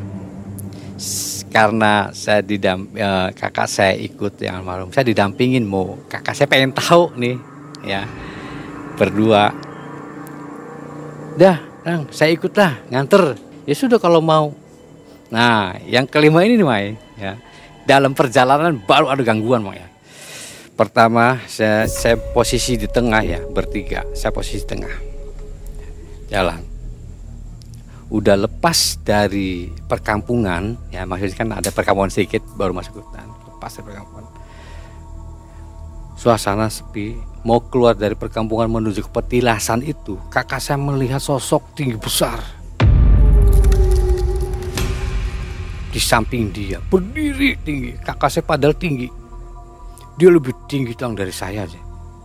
karena 1.52 2.08
saya 2.16 2.40
didam 2.40 2.88
ya, 2.96 3.28
kakak 3.36 3.68
saya 3.68 3.94
ikut 3.94 4.40
yang 4.42 4.64
almarhum. 4.64 4.90
Saya 4.90 5.06
didampingin 5.06 5.62
mau 5.62 5.96
kakak 6.08 6.34
saya 6.34 6.48
pengen 6.50 6.72
tahu 6.72 7.14
nih 7.14 7.36
ya 7.84 8.08
berdua. 8.96 9.52
Dah 11.38 11.62
saya 12.10 12.34
ikut 12.34 12.52
lah 12.56 12.80
nganter. 12.92 13.38
Ya 13.68 13.74
sudah 13.76 14.00
kalau 14.00 14.24
mau 14.24 14.56
nah 15.28 15.76
yang 15.84 16.08
kelima 16.08 16.44
ini 16.44 16.56
nih 16.56 16.66
Mai 16.66 16.96
ya 17.20 17.36
dalam 17.84 18.16
perjalanan 18.16 18.80
baru 18.80 19.12
ada 19.12 19.20
gangguan 19.24 19.60
Mai 19.60 19.80
ya 19.80 19.88
Pertama 20.78 21.42
saya, 21.50 21.90
saya 21.90 22.14
posisi 22.14 22.78
di 22.78 22.86
tengah 22.86 23.18
ya 23.26 23.42
bertiga. 23.50 24.06
Saya 24.14 24.30
posisi 24.30 24.62
di 24.62 24.68
tengah. 24.70 24.94
Jalan. 26.30 26.62
Udah 28.14 28.38
lepas 28.38 29.02
dari 29.02 29.74
perkampungan 29.90 30.78
ya 30.94 31.02
maksudnya 31.02 31.34
kan 31.34 31.48
ada 31.58 31.74
perkampungan 31.74 32.14
sedikit 32.14 32.46
baru 32.54 32.70
masuk 32.70 33.02
hutan. 33.02 33.26
Lepas 33.26 33.74
dari 33.74 33.90
perkampungan. 33.90 34.30
Suasana 36.14 36.70
sepi. 36.70 37.18
Mau 37.42 37.58
keluar 37.58 37.98
dari 37.98 38.14
perkampungan 38.14 38.70
menuju 38.70 39.02
ke 39.02 39.10
petilasan 39.10 39.82
itu, 39.82 40.14
kakak 40.30 40.62
saya 40.62 40.78
melihat 40.78 41.18
sosok 41.18 41.74
tinggi 41.74 41.98
besar. 41.98 42.38
Di 45.88 46.00
samping 46.00 46.52
dia 46.52 46.78
berdiri 46.80 47.56
tinggi. 47.64 47.96
Kakak 48.00 48.28
saya 48.28 48.44
padahal 48.44 48.76
tinggi 48.76 49.08
dia 50.18 50.34
lebih 50.34 50.50
tinggi 50.66 50.98
tang 50.98 51.14
dari 51.14 51.30
saya 51.30 51.62
aja. 51.62 51.78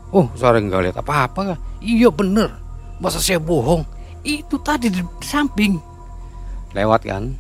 Oh, 0.10 0.26
saya 0.34 0.58
nggak 0.58 0.82
lihat 0.90 0.98
apa-apa. 0.98 1.54
Iya 1.78 2.10
bener. 2.10 2.50
Masa 2.98 3.22
saya 3.22 3.38
bohong? 3.38 3.86
Itu 4.26 4.58
tadi 4.58 4.90
di 4.90 5.06
samping. 5.22 5.78
Lewat 6.74 7.06
kan. 7.06 7.38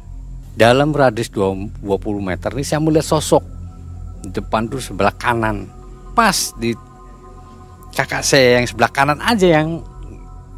Dalam 0.53 0.93
radius 0.93 1.33
20 1.33 1.81
meter 2.21 2.53
ini 2.53 2.61
saya 2.61 2.77
melihat 2.77 3.17
sosok. 3.17 3.41
Depan 4.29 4.69
tuh 4.69 4.77
sebelah 4.77 5.13
kanan. 5.17 5.65
Pas 6.13 6.53
di 6.61 6.77
kakak 7.97 8.21
saya 8.21 8.61
yang 8.61 8.65
sebelah 8.69 8.93
kanan 8.93 9.17
aja 9.25 9.57
yang 9.57 9.81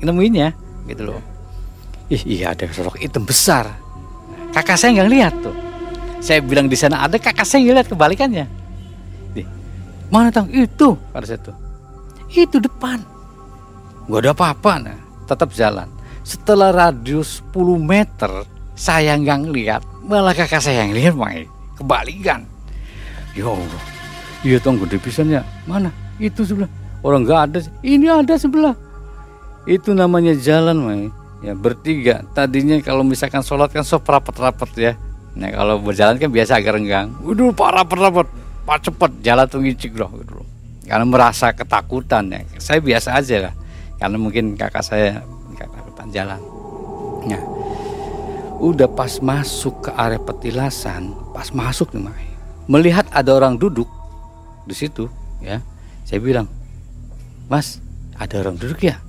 nemuinnya 0.04 0.51
gitu 0.91 1.08
loh. 1.08 1.23
Ih, 2.12 2.19
iya 2.28 2.51
ada 2.51 2.67
sosok 2.67 2.99
hitam 2.99 3.23
besar. 3.23 3.71
Kakak 4.56 4.80
saya 4.80 5.04
nggak 5.04 5.12
lihat 5.12 5.34
tuh. 5.44 5.56
Saya 6.24 6.39
bilang 6.39 6.72
di 6.72 6.80
sana 6.80 7.04
ada 7.04 7.20
kakak 7.20 7.44
saya 7.44 7.76
lihat 7.76 7.91
kebalikannya 7.91 8.48
Mana 10.10 10.30
tang? 10.30 10.50
Itu 10.54 10.98
pada 11.10 11.26
saat 11.26 11.41
itu. 11.44 11.54
Depan. 12.62 13.00
Gak 14.06 14.22
ada 14.22 14.32
apa-apa 14.36 14.74
nah. 14.82 14.98
Tetap 15.26 15.50
jalan. 15.56 15.89
Setelah 16.26 16.74
radius 16.74 17.41
10 17.54 17.78
meter 17.82 18.32
saya 18.76 19.13
nggak 19.15 19.39
ngeliat, 19.46 19.82
malah 20.04 20.34
kakak 20.34 20.60
saya 20.62 20.84
yang 20.86 20.94
lihat 20.94 21.13
main 21.13 21.46
kebalikan. 21.78 22.44
Ya 23.38 23.46
Allah, 23.46 23.84
iya 24.41 24.58
tong 24.58 24.82
gede 24.82 24.98
pisannya. 24.98 25.46
Mana? 25.70 25.94
Itu 26.18 26.44
sebelah. 26.44 26.70
Orang 27.06 27.30
nggak 27.30 27.41
ada. 27.50 27.60
Ini 27.86 28.26
ada 28.26 28.36
sebelah. 28.41 28.74
Itu 29.70 29.94
namanya 29.94 30.34
jalan 30.38 30.78
main. 30.82 31.10
Ya 31.43 31.54
bertiga. 31.58 32.24
Tadinya 32.32 32.80
kalau 32.80 33.04
misalkan 33.04 33.43
sholat 33.43 33.74
kan 33.74 33.84
sok 33.84 34.08
rapat-rapat 34.08 34.69
ya. 34.78 34.93
Nah 35.36 35.52
kalau 35.52 35.84
berjalan 35.84 36.15
kan 36.15 36.32
biasa 36.32 36.60
agak 36.60 36.80
renggang. 36.80 37.12
Waduh, 37.24 37.52
pak 37.52 37.69
rapat-rapat 37.76 38.28
pak 38.63 38.78
cepet. 38.86 39.12
Jalan 39.26 39.45
tuh 39.52 39.60
ngicik 39.60 39.93
loh 40.00 40.12
gitu 40.21 40.45
karena 40.86 41.06
merasa 41.06 41.50
ketakutan 41.52 42.30
ya. 42.30 42.39
Saya 42.62 42.80
biasa 42.80 43.17
aja 43.17 43.50
lah. 43.50 43.54
Karena 43.98 44.17
mungkin 44.21 44.54
kakak 44.54 44.86
saya 44.86 45.26
ketakutan 45.58 46.08
jalan. 46.13 46.41
Nah 47.26 47.41
udah 48.62 48.88
pas 48.88 49.19
masuk 49.19 49.89
ke 49.89 49.91
area 50.00 50.21
petilasan 50.21 51.12
pas 51.36 51.52
masuk 51.52 51.91
nih 51.91 52.08
Mai, 52.08 52.28
melihat 52.71 53.04
ada 53.12 53.36
orang 53.36 53.60
duduk 53.60 53.89
di 54.63 54.71
situ 54.71 55.12
ya. 55.43 55.60
Saya 56.08 56.24
bilang 56.24 56.48
mas 57.52 57.84
ada 58.15 58.39
orang 58.39 58.56
duduk 58.56 58.80
ya? 58.86 59.02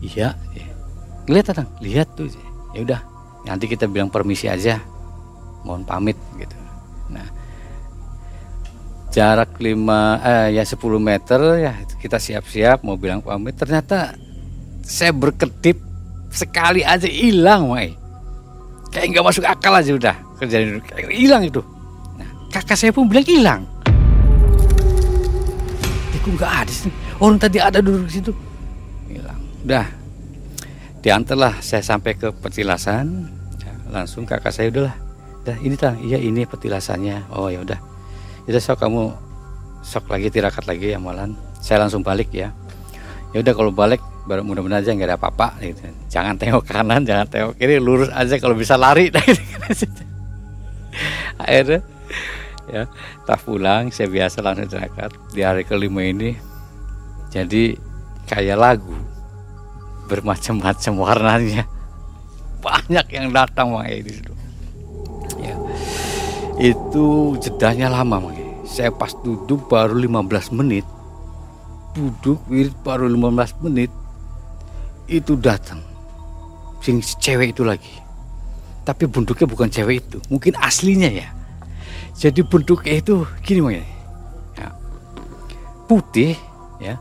Iya. 0.00 0.34
Ya. 0.56 0.71
Lihat 1.28 1.44
datang. 1.54 1.68
Lihat 1.78 2.08
tuh 2.18 2.30
ya 2.72 2.80
udah 2.82 3.00
nanti 3.46 3.66
kita 3.70 3.86
bilang 3.86 4.10
permisi 4.10 4.46
aja. 4.50 4.80
Mohon 5.62 5.82
pamit 5.86 6.18
gitu. 6.38 6.56
Nah 7.10 7.26
jarak 9.12 9.60
5 9.60 9.68
eh 10.24 10.56
ya 10.56 10.64
10 10.64 10.80
meter 10.98 11.40
ya 11.60 11.72
kita 12.00 12.16
siap-siap 12.18 12.82
mau 12.82 12.98
bilang 12.98 13.22
pamit. 13.22 13.54
Ternyata 13.54 14.16
saya 14.82 15.14
berkedip 15.14 15.78
sekali 16.32 16.80
aja 16.82 17.06
hilang 17.06 17.68
Mai 17.68 17.92
kayak 18.92 19.06
nggak 19.16 19.24
masuk 19.24 19.44
akal 19.48 19.72
aja 19.72 19.92
udah 19.96 20.16
kerjaan 20.36 20.80
hilang 21.08 21.44
itu. 21.48 21.64
Nah, 22.20 22.28
kakak 22.52 22.76
saya 22.76 22.92
pun 22.92 23.08
bilang 23.08 23.24
hilang. 23.24 23.62
Itu 26.12 26.28
nggak 26.36 26.52
ada 26.66 26.72
sih. 26.72 26.92
Orang 27.16 27.40
tadi 27.40 27.56
ada 27.56 27.80
duduk 27.80 28.08
di 28.10 28.12
situ. 28.20 28.32
Hilang. 29.08 29.40
Udah 29.64 30.01
diantarlah 31.02 31.58
saya 31.58 31.82
sampai 31.82 32.14
ke 32.14 32.30
petilasan. 32.30 33.26
Ya, 33.60 33.74
langsung 33.90 34.24
kakak 34.24 34.54
saya 34.54 34.70
udahlah 34.70 34.94
dah 35.42 35.58
ini 35.58 35.74
tang. 35.74 35.98
Iya 35.98 36.22
ini 36.22 36.46
petilasannya. 36.46 37.34
Oh 37.34 37.50
ya 37.50 37.60
udah. 37.60 37.78
Jadi 38.46 38.58
sok 38.62 38.78
kamu 38.78 39.10
sok 39.82 40.06
lagi 40.08 40.30
tirakat 40.30 40.64
lagi 40.64 40.94
amalan. 40.94 41.34
Saya 41.58 41.82
langsung 41.82 42.06
balik 42.06 42.30
ya. 42.30 42.54
Ya 43.34 43.42
udah 43.42 43.54
kalau 43.54 43.74
balik 43.74 43.98
baru 44.22 44.46
mudah-mudahan 44.46 44.86
aja 44.86 44.94
nggak 44.94 45.10
ada 45.10 45.18
apa-apa. 45.18 45.58
Gitu. 45.58 45.82
jangan 46.06 46.38
tengok 46.38 46.62
kanan 46.62 47.02
jangan 47.02 47.26
tengok 47.26 47.58
kiri 47.58 47.82
lurus 47.82 48.08
aja 48.14 48.38
kalau 48.38 48.54
bisa 48.54 48.78
lari. 48.78 49.10
Akhirnya 51.42 51.82
ya 52.70 52.86
tak 53.26 53.42
pulang 53.42 53.90
saya 53.90 54.06
biasa 54.06 54.38
langsung 54.38 54.70
tirakat. 54.70 55.10
Di 55.34 55.42
hari 55.42 55.66
kelima 55.66 56.06
ini 56.06 56.38
jadi 57.34 57.74
kayak 58.30 58.58
lagu 58.60 58.94
bermacam-macam 60.12 60.92
warnanya. 61.00 61.64
Banyak 62.60 63.06
yang 63.08 63.32
datang 63.32 63.72
makanya 63.72 64.04
di 64.04 64.12
situ. 64.12 64.32
Ya. 65.40 65.56
Itu 66.60 67.40
jedanya 67.40 67.88
lama 67.88 68.28
makanya 68.28 68.52
saya 68.68 68.88
pas 68.88 69.12
duduk 69.20 69.68
baru 69.72 69.96
15 69.96 70.52
menit. 70.56 70.84
Duduk 71.92 72.40
wirid 72.48 72.76
baru 72.80 73.08
15 73.08 73.60
menit. 73.68 73.92
Itu 75.08 75.36
datang. 75.36 75.80
Sing 76.80 77.04
cewek 77.04 77.52
itu 77.52 77.64
lagi. 77.68 77.92
Tapi 78.84 79.04
bentuknya 79.08 79.44
bukan 79.44 79.68
cewek 79.68 80.08
itu. 80.08 80.18
Mungkin 80.32 80.56
aslinya 80.56 81.12
ya. 81.12 81.28
Jadi 82.16 82.40
bentuknya 82.44 83.00
itu 83.00 83.24
gini 83.44 83.60
makanya 83.60 83.86
ya. 84.56 84.68
putih 85.88 86.32
ya. 86.80 86.96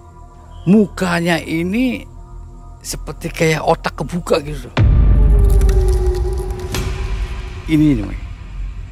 Mukanya 0.68 1.42
ini 1.42 2.06
seperti 2.82 3.30
kayak 3.30 3.62
otak 3.64 3.94
kebuka 3.98 4.42
gitu 4.42 4.70
ini 7.72 7.96
ini 7.96 8.04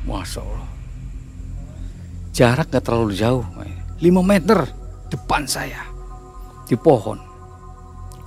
Masya 0.08 0.40
Allah. 0.42 0.70
Jarak 2.34 2.72
gak 2.72 2.82
terlalu 2.82 3.14
jauh. 3.14 3.46
5 4.00 4.02
meter 4.24 4.66
depan 5.12 5.44
saya. 5.46 5.86
Di 6.66 6.80
pohon. 6.80 7.30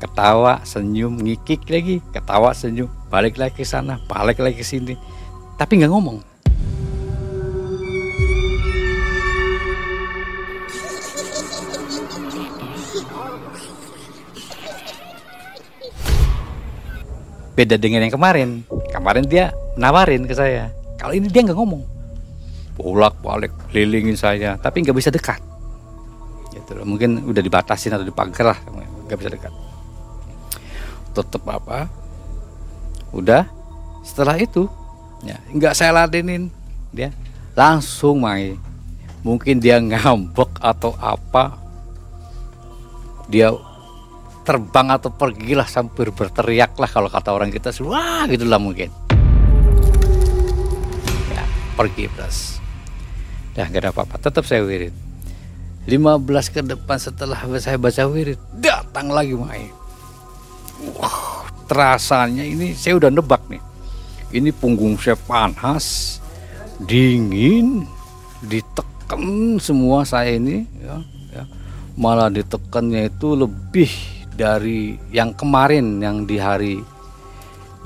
ketawa 0.03 0.59
senyum 0.66 1.14
ngikik 1.14 1.70
lagi 1.70 2.03
ketawa 2.11 2.51
senyum 2.51 2.90
balik 3.07 3.38
lagi 3.38 3.55
ke 3.55 3.62
sana 3.62 4.03
balik 4.11 4.42
lagi 4.42 4.59
ke 4.59 4.66
sini 4.66 4.98
tapi 5.55 5.79
nggak 5.79 5.94
ngomong 5.94 6.18
beda 17.53 17.77
dengan 17.77 18.05
yang 18.05 18.15
kemarin. 18.15 18.65
Kemarin 18.93 19.25
dia 19.29 19.53
nawarin 19.77 20.25
ke 20.25 20.35
saya. 20.37 20.73
Kalau 20.97 21.12
ini 21.12 21.29
dia 21.29 21.45
nggak 21.45 21.59
ngomong. 21.59 21.83
Bolak 22.77 23.21
balik 23.21 23.53
lilingin 23.77 24.17
saya 24.17 24.57
tapi 24.57 24.85
nggak 24.85 24.97
bisa 24.97 25.12
dekat. 25.12 25.41
Gitu 26.53 26.77
loh. 26.77 26.85
mungkin 26.85 27.25
udah 27.25 27.41
dibatasin 27.41 27.97
atau 27.97 28.05
dipagar 28.05 28.57
lah 28.57 28.59
nggak 29.09 29.19
bisa 29.19 29.31
dekat. 29.33 29.53
Tetap 31.12 31.43
apa? 31.49 31.88
Udah 33.12 33.45
setelah 34.01 34.41
itu 34.41 34.69
ya 35.21 35.37
nggak 35.53 35.77
saya 35.77 35.93
ladenin. 35.93 36.49
Dia 36.93 37.12
langsung 37.53 38.25
main. 38.25 38.57
Mungkin 39.23 39.61
dia 39.62 39.79
ngambek 39.79 40.59
atau 40.59 40.97
apa. 40.99 41.61
Dia 43.31 43.55
terbang 44.42 44.90
atau 44.90 45.11
pergilah 45.14 45.66
sampai 45.66 46.11
berteriak 46.11 46.74
lah 46.76 46.90
kalau 46.90 47.09
kata 47.09 47.31
orang 47.31 47.50
kita 47.50 47.70
wah 47.83 48.26
gitulah 48.26 48.59
mungkin. 48.59 48.90
Ya 51.31 51.44
pergi 51.78 52.11
plus 52.11 52.59
dah 53.52 53.68
gak 53.68 53.83
ada 53.85 53.90
apa-apa. 53.94 54.18
Tetap 54.18 54.44
saya 54.44 54.62
wirid. 54.66 54.94
15 55.83 56.55
ke 56.55 56.61
depan 56.62 56.98
setelah 56.98 57.42
saya 57.59 57.74
baca 57.74 58.07
wirid 58.07 58.38
datang 58.55 59.11
lagi 59.11 59.35
main 59.35 59.83
wah 60.98 61.46
terasanya 61.70 62.42
ini 62.42 62.74
saya 62.74 62.98
udah 62.98 63.11
nebak 63.11 63.42
nih. 63.48 63.62
Ini 64.33 64.48
punggung 64.57 64.96
saya 64.96 65.16
panas 65.16 66.18
dingin 66.81 67.85
ditekan 68.40 69.61
semua 69.61 70.09
saya 70.09 70.40
ini 70.40 70.64
ya, 70.81 70.96
ya. 71.31 71.44
malah 71.94 72.33
ditekannya 72.33 73.12
itu 73.12 73.37
lebih 73.37 73.92
dari 74.42 74.98
yang 75.14 75.31
kemarin 75.38 76.02
yang 76.02 76.26
di 76.26 76.35
hari 76.35 76.83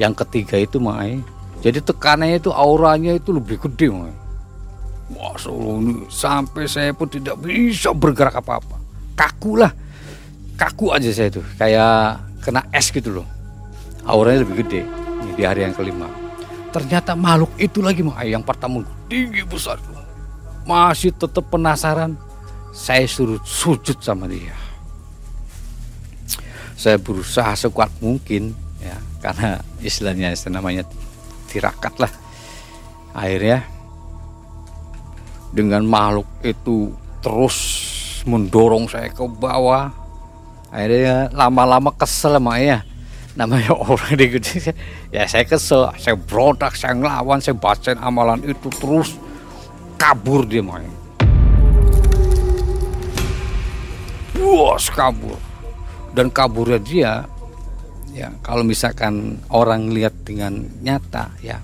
yang 0.00 0.16
ketiga 0.16 0.56
itu 0.56 0.80
Mai. 0.80 1.20
Jadi 1.60 1.84
tekanannya 1.84 2.40
itu 2.40 2.48
auranya 2.48 3.12
itu 3.12 3.36
lebih 3.36 3.60
gede 3.68 3.92
Mai. 3.92 4.14
Wah 5.12 5.36
ini 5.36 6.08
sampai 6.08 6.64
saya 6.64 6.96
pun 6.96 7.12
tidak 7.12 7.36
bisa 7.44 7.92
bergerak 7.92 8.40
apa-apa. 8.40 8.80
Kaku 9.12 9.60
lah. 9.60 9.72
Kaku 10.56 10.96
aja 10.96 11.12
saya 11.12 11.28
itu. 11.28 11.44
Kayak 11.60 12.24
kena 12.40 12.64
es 12.72 12.88
gitu 12.88 13.20
loh. 13.20 13.28
Auranya 14.08 14.48
lebih 14.48 14.64
gede 14.64 14.80
di 15.36 15.42
hari 15.44 15.68
yang 15.68 15.76
kelima. 15.76 16.08
Ternyata 16.72 17.12
makhluk 17.12 17.52
itu 17.60 17.84
lagi 17.84 18.00
Mai 18.00 18.32
yang 18.32 18.44
pertama 18.44 18.80
tinggi 19.12 19.44
besar. 19.44 19.76
Masih 20.64 21.12
tetap 21.12 21.44
penasaran. 21.52 22.16
Saya 22.76 23.08
suruh 23.08 23.40
sujud 23.40 23.96
sama 24.04 24.28
dia 24.28 24.65
saya 26.76 27.00
berusaha 27.00 27.56
sekuat 27.56 27.88
mungkin 28.04 28.52
ya 28.78 28.96
karena 29.24 29.58
istilahnya 29.80 30.36
istilah 30.36 30.60
namanya 30.60 30.84
tirakat 31.48 31.96
lah. 31.98 32.12
Akhirnya 33.16 33.64
dengan 35.56 35.88
makhluk 35.88 36.28
itu 36.44 36.92
terus 37.24 37.56
mendorong 38.28 38.90
saya 38.90 39.08
ke 39.08 39.24
bawah 39.24 39.88
akhirnya 40.68 41.32
lama-lama 41.32 41.94
kesel 41.94 42.36
sama 42.36 42.58
ya 42.60 42.84
namanya 43.38 43.72
orang 43.72 44.12
di 44.20 44.26
gede 44.36 44.74
ya 45.14 45.24
saya 45.24 45.46
kesel 45.46 45.88
saya 45.96 46.18
berontak 46.18 46.74
saya 46.74 46.92
ngelawan 46.92 47.38
saya 47.40 47.54
bacain 47.56 47.96
amalan 48.02 48.42
itu 48.44 48.68
terus 48.76 49.16
kabur 49.96 50.44
dia 50.44 50.60
main 50.60 50.90
bos 54.36 54.90
kabur 54.90 55.38
dan 56.16 56.32
kaburnya 56.32 56.80
dia 56.80 57.12
ya 58.16 58.32
kalau 58.40 58.64
misalkan 58.64 59.36
orang 59.52 59.92
lihat 59.92 60.16
dengan 60.24 60.64
nyata 60.80 61.28
ya 61.44 61.60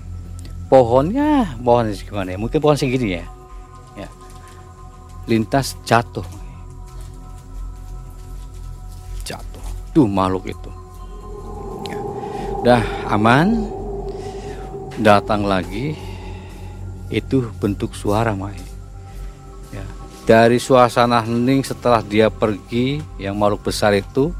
pohonnya 0.73 1.53
pohon 1.61 1.93
gimana 1.93 2.33
ya? 2.33 2.37
Mungkin 2.41 2.57
pohon 2.57 2.73
segini 2.73 3.21
ya. 3.21 3.25
Ya. 3.93 4.09
Lintas 5.29 5.77
jatuh. 5.85 6.25
Jatuh. 9.21 9.65
Tuh 9.93 10.09
makhluk 10.09 10.49
itu. 10.49 10.71
Ya. 11.85 11.99
dah 12.65 12.83
aman. 13.13 13.69
Datang 14.97 15.45
lagi. 15.45 15.93
Itu 17.13 17.53
bentuk 17.61 17.93
suara 17.93 18.33
mai 18.33 18.72
dari 20.23 20.57
suasana 20.59 21.19
hening 21.23 21.63
setelah 21.63 21.99
dia 21.99 22.31
pergi 22.31 23.03
yang 23.19 23.35
makhluk 23.35 23.67
besar 23.67 23.91
itu 23.95 24.31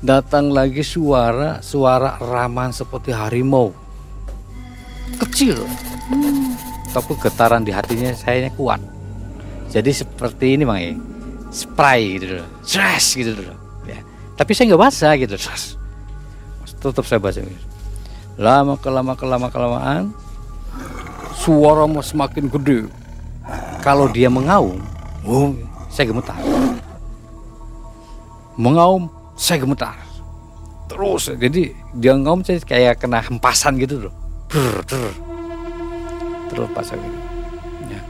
datang 0.00 0.48
lagi 0.52 0.80
suara 0.80 1.60
suara 1.60 2.16
raman 2.20 2.72
seperti 2.72 3.12
harimau. 3.12 3.72
Kecil. 5.16 5.64
Hmm. 6.06 6.54
tapi 6.94 7.12
getaran 7.18 7.66
di 7.66 7.74
hatinya 7.74 8.14
saya 8.14 8.48
kuat. 8.54 8.78
Jadi 9.68 9.90
seperti 9.92 10.56
ini 10.56 10.64
bang 10.64 10.78
ya 10.80 10.92
spray 11.52 12.16
gitu 12.16 12.40
loh. 12.40 12.48
Stress 12.62 13.04
gitu 13.18 13.36
loh. 13.36 13.58
Ya. 13.84 14.00
tapi 14.38 14.54
saya 14.54 14.72
nggak 14.72 14.82
baca 14.82 15.08
gitu 15.18 15.34
stress 15.36 15.76
tetap 16.80 17.04
saya 17.08 17.18
baca 17.18 17.40
gitu. 17.40 17.64
lama 18.36 18.74
kelama 18.78 19.12
kelama 19.16 19.48
kelamaan 19.48 20.12
suara 21.40 21.88
semakin 22.04 22.46
gede 22.52 22.80
kalau 23.86 24.10
dia 24.10 24.26
mengaum 24.26 24.82
oh, 25.22 25.54
saya 25.86 26.10
gemetar. 26.10 26.34
Mengaum 28.58 29.06
saya 29.38 29.62
gemetar. 29.62 29.94
Terus 30.90 31.30
jadi 31.38 31.70
dia 31.94 32.18
ngomong 32.18 32.42
saya 32.42 32.58
kayak 32.66 32.98
kena 32.98 33.22
hempasan 33.22 33.78
gitu 33.78 34.10
loh. 34.10 34.14
Brr, 34.50 34.82
brr. 34.82 35.14
terus 36.46 36.70
pas 36.70 36.86
gitu 36.86 37.18
ya. 37.90 38.00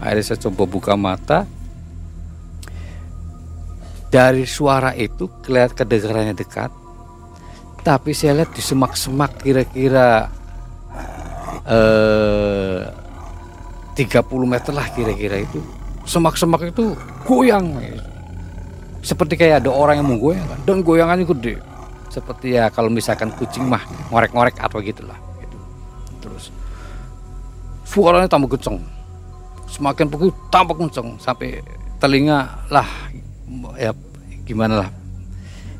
akhirnya 0.00 0.24
saya 0.24 0.38
coba 0.48 0.62
buka 0.64 0.96
mata. 0.96 1.44
Dari 4.08 4.42
suara 4.48 4.96
itu 4.96 5.28
kelihatan 5.44 5.76
kedengarannya 5.76 6.32
dekat. 6.32 6.72
Tapi 7.84 8.10
saya 8.16 8.40
lihat 8.40 8.56
di 8.56 8.60
semak-semak 8.64 9.44
kira-kira 9.44 10.28
eh, 11.68 12.99
30 14.00 14.24
meter 14.48 14.72
lah 14.72 14.88
kira-kira 14.96 15.44
itu. 15.44 15.60
Semak-semak 16.08 16.72
itu 16.72 16.96
goyang. 17.28 17.76
Gitu 17.76 18.10
seperti 19.00 19.34
kayak 19.40 19.64
ada 19.64 19.70
orang 19.72 20.00
yang 20.00 20.06
mau 20.12 20.20
goyang 20.20 20.44
kan. 20.44 20.58
Dan 20.68 20.84
goyangannya 20.84 21.24
gede. 21.24 21.54
Seperti 22.12 22.56
ya 22.56 22.68
kalau 22.68 22.92
misalkan 22.92 23.32
kucing 23.32 23.64
mah 23.64 23.80
ngorek-ngorek 24.12 24.60
atau 24.60 24.80
gitulah. 24.84 25.16
Gitu. 25.40 25.56
terus 26.20 26.52
suaranya 27.88 28.28
tambah 28.28 28.52
kenceng. 28.52 28.76
Semakin 29.70 30.06
pukul 30.12 30.30
tambah 30.52 30.76
kenceng. 30.76 31.16
Sampai 31.16 31.64
telinga 31.96 32.60
lah 32.68 32.88
ya 33.80 33.96
gimana 34.44 34.84
lah. 34.84 34.88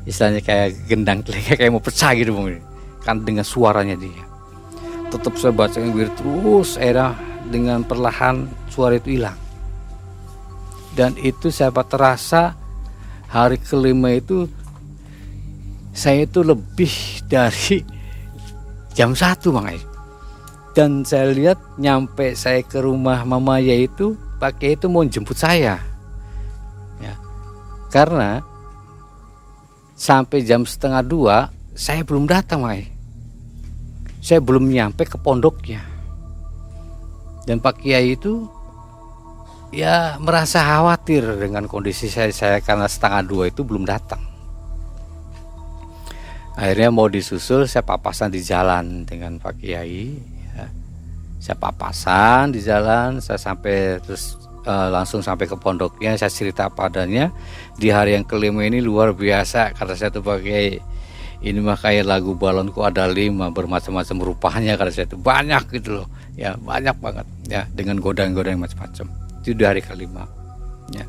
Istilahnya 0.01 0.41
kayak 0.41 0.89
gendang 0.89 1.21
telinga 1.21 1.53
kayak 1.53 1.71
mau 1.71 1.83
pecah 1.83 2.17
gitu 2.17 2.33
mungkin 2.33 2.65
kan 3.05 3.21
dengan 3.21 3.45
suaranya 3.45 3.93
dia. 3.93 4.25
Tetap 5.13 5.37
saya 5.37 5.53
baca 5.53 5.77
yang 5.77 5.93
terus 6.17 6.79
era 6.79 7.13
dengan 7.49 7.81
perlahan 7.81 8.45
suara 8.69 8.99
itu 8.99 9.17
hilang. 9.17 9.37
Dan 10.91 11.15
itu 11.17 11.47
saya 11.49 11.71
terasa 11.71 12.53
hari 13.31 13.57
kelima 13.57 14.11
itu 14.11 14.45
saya 15.95 16.27
itu 16.27 16.43
lebih 16.43 16.91
dari 17.31 17.81
jam 18.91 19.15
satu 19.15 19.55
bang 19.55 19.79
dan 20.71 21.03
saya 21.03 21.31
lihat 21.31 21.59
nyampe 21.79 22.35
saya 22.35 22.63
ke 22.63 22.79
rumah 22.79 23.23
mama 23.27 23.59
ya 23.59 23.75
itu 23.75 24.15
pakai 24.39 24.79
itu 24.79 24.87
mau 24.87 25.03
jemput 25.03 25.35
saya. 25.35 25.79
Ya. 26.99 27.13
Karena 27.91 28.39
sampai 30.01 30.41
jam 30.41 30.65
setengah 30.65 31.03
dua 31.05 31.37
saya 31.77 32.01
belum 32.01 32.25
datang 32.25 32.65
Mai 32.65 32.89
saya 34.17 34.41
belum 34.41 34.69
nyampe 34.69 35.05
ke 35.05 35.17
pondoknya 35.21 35.90
dan 37.45 37.57
Pak 37.57 37.81
Kiai 37.81 38.13
itu 38.13 38.45
ya 39.73 40.19
merasa 40.21 40.61
khawatir 40.61 41.25
dengan 41.39 41.65
kondisi 41.65 42.11
saya, 42.11 42.29
saya 42.29 42.57
karena 42.61 42.85
setengah 42.85 43.21
dua 43.25 43.43
itu 43.49 43.65
belum 43.65 43.87
datang. 43.87 44.21
Akhirnya 46.59 46.91
mau 46.91 47.07
disusul 47.07 47.65
saya 47.65 47.81
papasan 47.81 48.29
di 48.29 48.43
jalan 48.43 49.07
dengan 49.07 49.39
Pak 49.41 49.57
Kiai. 49.57 50.13
Ya. 50.53 50.67
Saya 51.41 51.57
papasan 51.57 52.53
di 52.53 52.61
jalan, 52.61 53.23
saya 53.23 53.39
sampai 53.41 53.97
terus 54.03 54.37
uh, 54.65 54.89
langsung 54.93 55.25
sampai 55.25 55.49
ke 55.49 55.57
pondoknya 55.57 56.13
saya 56.17 56.29
cerita 56.29 56.69
padanya 56.69 57.33
di 57.77 57.89
hari 57.89 58.13
yang 58.17 58.25
kelima 58.27 58.65
ini 58.65 58.83
luar 58.83 59.13
biasa 59.15 59.73
karena 59.73 59.95
saya 59.97 60.13
tuh 60.13 60.21
pakai 60.21 60.77
ini 61.41 61.57
mah 61.57 61.77
kayak 61.79 62.05
lagu 62.05 62.37
balonku 62.37 62.85
ada 62.85 63.09
lima 63.09 63.49
bermacam-macam 63.49 64.17
rupanya 64.21 64.77
karena 64.77 64.93
saya 64.93 65.09
itu 65.09 65.17
banyak 65.17 65.63
gitu 65.81 66.01
loh 66.01 66.07
ya 66.41 66.57
banyak 66.57 66.97
banget 66.97 67.27
ya 67.45 67.61
dengan 67.77 68.01
godang-godang 68.01 68.57
macam-macam. 68.57 69.05
Itu 69.45 69.53
di 69.53 69.61
hari 69.61 69.85
kelima 69.85 70.25
ya. 70.89 71.05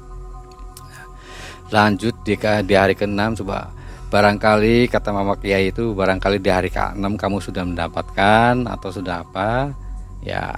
Lanjut 1.73 2.13
di, 2.29 2.37
di 2.37 2.75
hari 2.77 2.93
keenam 2.93 3.33
coba. 3.33 3.73
Barangkali 4.13 4.93
kata 4.93 5.09
Mama 5.09 5.41
Kiai 5.41 5.73
itu 5.73 5.97
barangkali 5.97 6.37
di 6.37 6.53
hari 6.53 6.69
ke-6 6.69 7.17
kamu 7.17 7.41
sudah 7.41 7.65
mendapatkan 7.65 8.69
atau 8.69 8.93
sudah 8.93 9.25
apa 9.25 9.73
ya 10.21 10.53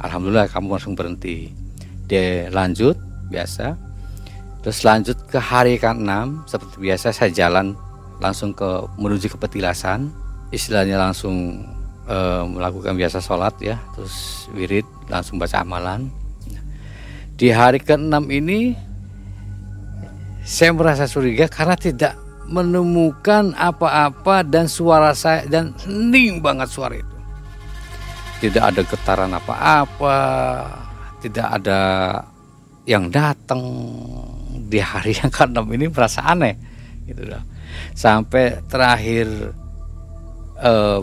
Alhamdulillah 0.00 0.48
kamu 0.48 0.80
langsung 0.80 0.96
berhenti. 0.96 1.52
Dia 2.08 2.48
lanjut 2.48 2.96
biasa. 3.28 3.76
Terus 4.64 4.80
lanjut 4.80 5.16
ke 5.28 5.36
hari 5.36 5.76
ke-6 5.76 6.48
seperti 6.48 6.76
biasa 6.80 7.12
saya 7.12 7.28
jalan 7.28 7.76
langsung 8.16 8.56
ke 8.56 8.88
menuju 8.96 9.28
ke 9.28 9.36
petilasan. 9.36 10.08
Istilahnya 10.48 10.96
langsung 10.96 11.68
e, 12.06 12.16
melakukan 12.46 12.94
biasa 12.94 13.18
sholat 13.20 13.54
ya 13.60 13.82
terus 13.92 14.46
wirid 14.54 14.86
langsung 15.10 15.36
baca 15.36 15.62
amalan. 15.62 16.08
Di 17.36 17.52
hari 17.52 17.84
ke-6 17.84 18.16
ini 18.32 18.72
saya 20.40 20.72
merasa 20.72 21.04
curiga 21.04 21.50
karena 21.52 21.76
tidak 21.76 22.14
menemukan 22.46 23.52
apa-apa 23.58 24.46
dan 24.46 24.70
suara 24.70 25.12
saya 25.12 25.44
dan 25.44 25.74
hening 25.84 26.40
banget 26.40 26.70
suara 26.72 26.96
itu. 26.96 27.16
Tidak 28.40 28.62
ada 28.62 28.80
getaran 28.86 29.32
apa-apa 29.36 30.16
tidak 31.26 31.46
ada 31.62 31.80
yang 32.86 33.10
datang. 33.10 33.62
Di 34.66 34.82
hari 34.82 35.14
yang 35.20 35.30
ke-6 35.30 35.62
ini 35.74 35.86
merasa 35.90 36.26
aneh 36.26 36.54
gitu 37.06 37.22
loh. 37.22 37.42
Sampai 37.94 38.62
terakhir 38.66 39.52
uh, 40.60 41.00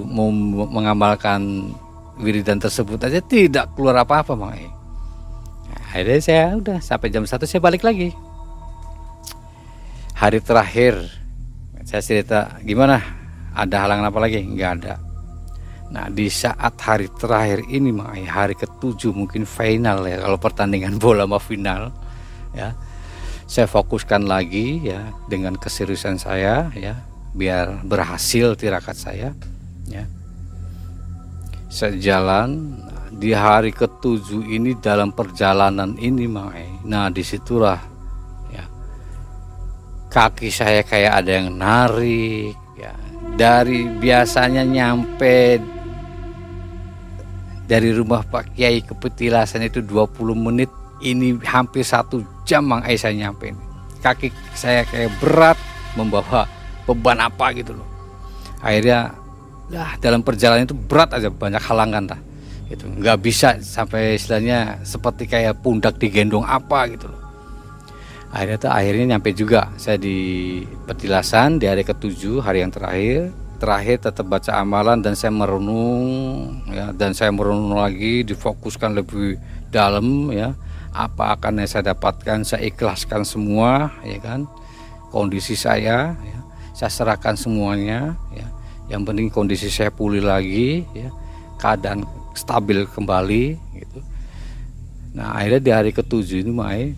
mengamalkan 0.69 1.73
wiridan 2.17 2.61
tersebut 2.61 3.01
aja 3.01 3.19
tidak 3.21 3.73
keluar 3.73 4.05
apa-apa 4.05 4.37
Mang 4.37 4.53
nah, 4.53 5.81
akhirnya 5.89 6.19
saya 6.21 6.43
udah 6.57 6.77
sampai 6.81 7.09
jam 7.09 7.25
satu 7.25 7.45
saya 7.49 7.61
balik 7.61 7.81
lagi. 7.85 8.13
Hari 10.13 10.39
terakhir 10.39 11.03
saya 11.83 12.01
cerita 12.01 12.39
gimana? 12.63 13.01
Ada 13.53 13.85
halangan 13.85 14.09
apa 14.09 14.19
lagi? 14.23 14.39
Nggak 14.41 14.71
ada. 14.81 14.93
Nah 15.93 16.09
di 16.09 16.25
saat 16.31 16.73
hari 16.81 17.09
terakhir 17.11 17.65
ini 17.69 17.93
Mang 17.93 18.13
hari 18.25 18.57
ketujuh 18.57 19.13
mungkin 19.13 19.45
final 19.45 20.05
ya 20.05 20.21
kalau 20.21 20.37
pertandingan 20.37 20.97
bola 21.03 21.25
mau 21.25 21.41
final 21.41 21.93
ya. 22.53 22.73
Saya 23.43 23.67
fokuskan 23.67 24.25
lagi 24.25 24.81
ya 24.81 25.13
dengan 25.29 25.53
keseriusan 25.59 26.17
saya 26.17 26.71
ya 26.73 27.12
biar 27.33 27.81
berhasil 27.81 28.53
tirakat 28.53 28.93
saya 28.93 29.29
ya. 29.89 30.05
Saya 31.73 31.97
jalan 31.97 32.77
di 33.09 33.33
hari 33.33 33.73
ketujuh 33.73 34.45
ini 34.45 34.77
dalam 34.77 35.09
perjalanan 35.09 35.97
ini 35.97 36.29
Mae. 36.29 36.85
Nah 36.85 37.09
di 37.09 37.25
situlah 37.25 37.81
ya. 38.53 38.65
Kaki 40.13 40.53
saya 40.53 40.85
kayak 40.85 41.25
ada 41.25 41.31
yang 41.41 41.57
narik 41.57 42.53
ya. 42.77 42.93
Dari 43.33 43.89
biasanya 43.97 44.61
nyampe 44.61 45.57
dari 47.65 47.89
rumah 47.89 48.21
Pak 48.21 48.53
Kiai 48.53 48.85
ke 48.85 48.93
petilasan 48.93 49.65
itu 49.65 49.81
20 49.81 50.13
menit. 50.37 50.69
Ini 51.03 51.35
hampir 51.43 51.83
satu 51.83 52.23
jam 52.47 52.63
Mang 52.63 52.85
Aisyah 52.85 53.11
nyampe 53.11 53.51
ini. 53.51 53.63
Kaki 53.99 54.31
saya 54.55 54.85
kayak 54.87 55.11
berat 55.19 55.57
membawa 55.97 56.47
beban 56.87 57.19
apa 57.19 57.51
gitu 57.55 57.75
loh. 57.75 57.87
Akhirnya 58.63 59.15
ya 59.71 59.95
dalam 59.99 60.23
perjalanan 60.23 60.67
itu 60.67 60.75
berat 60.75 61.15
aja 61.15 61.27
banyak 61.31 61.63
halangan 61.63 62.03
lah. 62.15 62.19
Itu 62.71 62.87
nggak 62.87 63.17
bisa 63.21 63.59
sampai 63.59 64.17
istilahnya 64.17 64.81
seperti 64.87 65.27
kayak 65.27 65.59
pundak 65.63 65.99
digendong 65.99 66.47
apa 66.47 66.87
gitu 66.91 67.11
loh. 67.11 67.21
Akhirnya 68.33 68.57
tuh 68.57 68.71
akhirnya 68.73 69.05
nyampe 69.13 69.29
juga 69.37 69.69
saya 69.77 70.01
di 70.01 70.61
petilasan 70.89 71.61
di 71.61 71.69
hari 71.69 71.85
ketujuh 71.85 72.41
hari 72.41 72.65
yang 72.65 72.73
terakhir 72.73 73.29
terakhir 73.63 74.11
tetap 74.11 74.27
baca 74.27 74.59
amalan 74.59 74.99
dan 74.99 75.15
saya 75.15 75.31
merenung 75.31 76.03
ya 76.67 76.91
dan 76.91 77.15
saya 77.15 77.31
merenung 77.31 77.79
lagi 77.79 78.27
difokuskan 78.27 78.91
lebih 78.91 79.39
dalam 79.71 80.27
ya 80.35 80.51
apa 80.91 81.39
akan 81.39 81.63
yang 81.63 81.69
saya 81.71 81.95
dapatkan 81.95 82.43
saya 82.43 82.67
ikhlaskan 82.67 83.23
semua 83.23 83.87
ya 84.03 84.19
kan 84.19 84.43
kondisi 85.15 85.55
saya 85.55 86.11
ya, 86.11 86.39
saya 86.73 86.89
serahkan 86.89 87.37
semuanya 87.37 88.17
ya. 88.33 88.49
Yang 88.91 89.01
penting 89.07 89.27
kondisi 89.29 89.69
saya 89.69 89.93
pulih 89.93 90.25
lagi 90.25 90.83
ya. 90.91 91.13
Keadaan 91.61 92.03
stabil 92.33 92.83
kembali 92.89 93.45
gitu. 93.77 93.99
Nah 95.13 95.37
akhirnya 95.37 95.61
di 95.61 95.71
hari 95.71 95.91
ketujuh 95.93 96.41
ini 96.41 96.51
Mai 96.51 96.97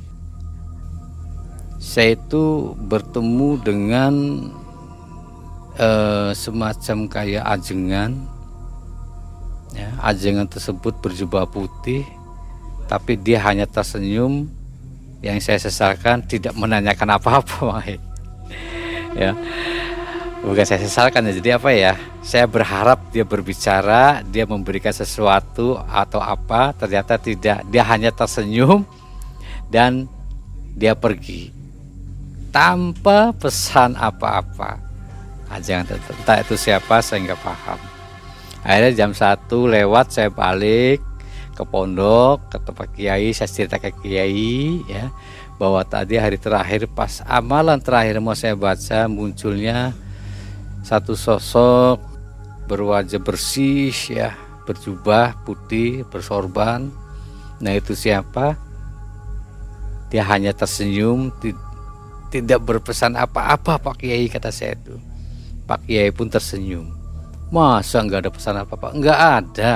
saya 1.76 2.18
itu 2.18 2.74
bertemu 2.88 3.50
dengan 3.62 4.14
eh, 5.78 6.32
semacam 6.32 6.98
kayak 7.12 7.44
ajengan 7.46 8.16
ya. 9.76 9.92
Ajengan 10.02 10.48
tersebut 10.48 10.98
berjubah 11.04 11.46
putih 11.46 12.08
tapi 12.88 13.20
dia 13.20 13.44
hanya 13.44 13.68
tersenyum. 13.68 14.48
Yang 15.20 15.50
saya 15.50 15.60
sesalkan 15.62 16.22
tidak 16.22 16.54
menanyakan 16.54 17.18
apa-apa 17.18 17.82
ya. 19.16 19.32
Bukan 20.46 20.62
saya 20.62 20.78
sesalkan 20.86 21.26
ya 21.26 21.34
jadi 21.42 21.50
apa 21.58 21.74
ya? 21.74 21.98
Saya 22.22 22.46
berharap 22.46 23.10
dia 23.10 23.26
berbicara 23.26 24.22
dia 24.30 24.46
memberikan 24.46 24.94
sesuatu 24.94 25.80
atau 25.90 26.22
apa 26.22 26.76
ternyata 26.78 27.18
tidak. 27.18 27.66
Dia 27.66 27.82
hanya 27.90 28.14
tersenyum 28.14 28.86
dan 29.74 30.06
dia 30.78 30.94
pergi. 30.94 31.50
Tanpa 32.54 33.34
pesan 33.34 33.98
apa-apa. 33.98 34.78
Aja 35.50 35.82
ah, 35.82 35.86
entah 35.86 36.38
itu 36.42 36.56
siapa 36.58 37.02
saya 37.02 37.26
nggak 37.26 37.42
paham. 37.42 37.80
Akhirnya 38.66 38.92
jam 39.06 39.12
satu 39.14 39.70
lewat 39.70 40.14
saya 40.14 40.30
balik 40.34 41.02
ke 41.56 41.64
pondok 41.64 42.52
ke 42.52 42.58
tempat 42.60 42.88
kiai 42.92 43.32
saya 43.32 43.48
cerita 43.48 43.80
ke 43.80 43.90
kiai 44.04 44.84
ya 44.92 45.08
bahwa 45.56 45.82
tadi 45.88 46.20
hari 46.20 46.36
terakhir 46.36 46.88
pas 46.92 47.24
amalan 47.24 47.80
terakhir 47.80 48.20
mau 48.20 48.36
saya 48.36 48.56
baca 48.56 49.08
munculnya 49.08 49.96
satu 50.84 51.16
sosok 51.16 52.04
berwajah 52.68 53.22
bersih 53.24 53.94
ya 54.12 54.36
berjubah 54.66 55.46
putih 55.46 56.04
bersorban. 56.10 56.90
Nah 57.62 57.74
itu 57.78 57.94
siapa? 57.94 58.58
Dia 60.10 60.26
hanya 60.28 60.52
tersenyum 60.52 61.32
tidak 62.34 62.60
berpesan 62.66 63.16
apa-apa 63.16 63.80
Pak 63.80 64.02
Kiai 64.02 64.28
kata 64.28 64.50
saya 64.50 64.76
itu. 64.76 64.98
Pak 65.70 65.86
Kiai 65.86 66.10
pun 66.10 66.28
tersenyum. 66.28 66.90
Masa 67.54 68.02
nggak 68.02 68.26
ada 68.26 68.32
pesan 68.34 68.58
apa-apa? 68.58 68.92
Nggak 68.98 69.20
ada 69.22 69.74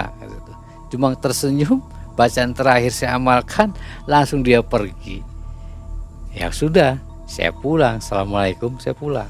cuma 0.89 1.13
tersenyum 1.13 1.79
bacaan 2.17 2.51
terakhir 2.51 2.91
saya 2.91 3.15
amalkan 3.15 3.71
langsung 4.09 4.41
dia 4.41 4.59
pergi 4.59 5.21
ya 6.33 6.49
sudah 6.53 6.97
saya 7.29 7.53
pulang. 7.53 8.01
Assalamualaikum 8.01 8.77
saya 8.81 8.97
pulang. 8.97 9.29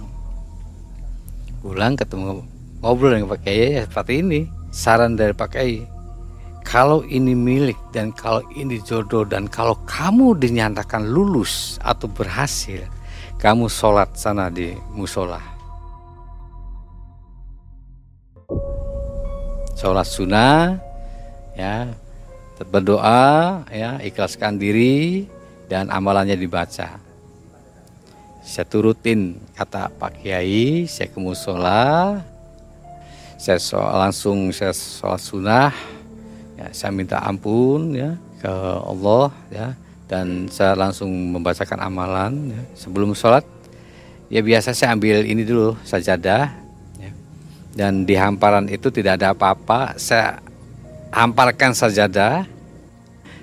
Pulang 1.60 2.00
ketemu 2.00 2.44
ngobrol 2.80 3.20
dengan 3.20 3.36
Pak 3.36 3.40
Kiai 3.44 3.80
ya 3.80 3.84
seperti 3.84 4.14
ini. 4.24 4.42
Saran 4.72 5.20
dari 5.20 5.36
Pak 5.36 5.50
Kiai 5.52 5.84
kalau 6.64 7.02
ini 7.10 7.34
milik 7.34 7.80
dan 7.90 8.14
kalau 8.14 8.46
ini 8.54 8.78
jodoh 8.86 9.26
dan 9.26 9.50
kalau 9.50 9.74
kamu 9.90 10.38
dinyatakan 10.38 11.02
lulus 11.10 11.82
atau 11.82 12.06
berhasil 12.06 12.86
kamu 13.42 13.66
sholat 13.72 14.14
sana 14.14 14.52
di 14.54 14.76
musola. 14.94 15.42
Sholat 19.80 20.06
sunnah 20.06 20.78
ya 21.56 21.90
berdoa 22.68 23.64
ya 23.72 23.98
ikhlaskan 24.04 24.60
diri 24.60 25.26
dan 25.70 25.94
amalannya 25.94 26.34
dibaca 26.34 26.98
saya 28.50 28.66
turutin 28.66 29.38
kata 29.54 29.94
Pak 29.94 30.26
Kiai 30.26 30.90
saya 30.90 31.06
ke 31.06 31.22
musola 31.22 32.18
saya 33.38 33.62
so, 33.62 33.78
langsung 33.78 34.50
saya 34.50 34.74
sholat 34.74 35.22
sunnah 35.22 35.72
ya 36.58 36.68
saya 36.74 36.92
minta 36.92 37.22
ampun 37.22 37.94
ya 37.94 38.18
ke 38.42 38.50
Allah 38.84 39.30
ya 39.54 39.68
dan 40.10 40.50
saya 40.50 40.74
langsung 40.74 41.08
membacakan 41.08 41.78
amalan 41.86 42.58
ya. 42.58 42.62
sebelum 42.74 43.14
sholat 43.14 43.46
ya 44.34 44.42
biasa 44.42 44.74
saya 44.74 44.98
ambil 44.98 45.22
ini 45.22 45.46
dulu 45.46 45.78
sajadah 45.86 46.50
ya. 46.98 47.12
dan 47.78 48.04
di 48.10 48.18
hamparan 48.18 48.66
itu 48.66 48.90
tidak 48.90 49.22
ada 49.22 49.38
apa-apa 49.38 49.94
saya 50.02 50.42
hamparkan 51.14 51.78
sajadah 51.78 52.50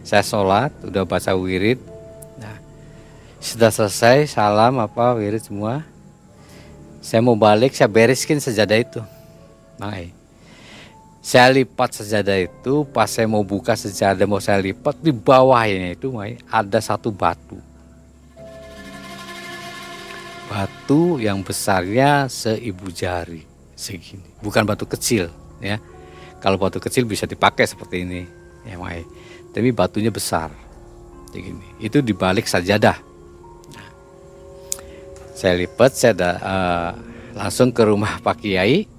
saya 0.02 0.22
sholat 0.26 0.74
udah 0.82 1.06
baca 1.06 1.30
wirid 1.38 1.78
sudah 3.40 3.70
selesai 3.70 4.32
salam 4.32 4.80
apa 4.80 5.14
wirid 5.16 5.44
semua. 5.44 5.84
Saya 7.04 7.22
mau 7.22 7.38
balik 7.38 7.76
saya 7.76 7.86
bereskin 7.86 8.42
sejadah 8.42 8.78
itu. 8.82 9.00
Bang 9.78 10.16
saya 11.26 11.50
lipat 11.50 11.90
sejadah 11.90 12.38
itu 12.38 12.86
pas 12.94 13.10
saya 13.10 13.26
mau 13.26 13.42
buka 13.42 13.74
sejadah 13.74 14.30
mau 14.30 14.38
saya 14.38 14.62
lipat 14.62 15.02
di 15.02 15.10
bawahnya 15.10 15.98
itu 15.98 16.14
Mai, 16.14 16.38
ada 16.46 16.78
satu 16.78 17.10
batu. 17.10 17.58
Batu 20.46 21.18
yang 21.18 21.42
besarnya 21.42 22.30
seibu 22.30 22.94
jari 22.94 23.42
segini. 23.74 24.22
Bukan 24.38 24.62
batu 24.62 24.86
kecil 24.86 25.26
ya. 25.58 25.82
Kalau 26.38 26.62
batu 26.62 26.78
kecil 26.78 27.02
bisa 27.02 27.26
dipakai 27.26 27.66
seperti 27.66 28.06
ini 28.06 28.22
ya 28.62 28.78
Mai. 28.78 29.02
Tapi 29.50 29.74
batunya 29.74 30.14
besar 30.14 30.54
begini 31.34 31.82
itu 31.82 32.06
dibalik 32.06 32.46
sajadah 32.46 33.02
saya 35.36 35.52
lipat 35.60 35.92
saya 35.92 36.14
da, 36.16 36.30
uh, 36.40 36.90
langsung 37.36 37.68
ke 37.68 37.84
rumah 37.84 38.16
Pak 38.24 38.40
Kiai 38.40 38.96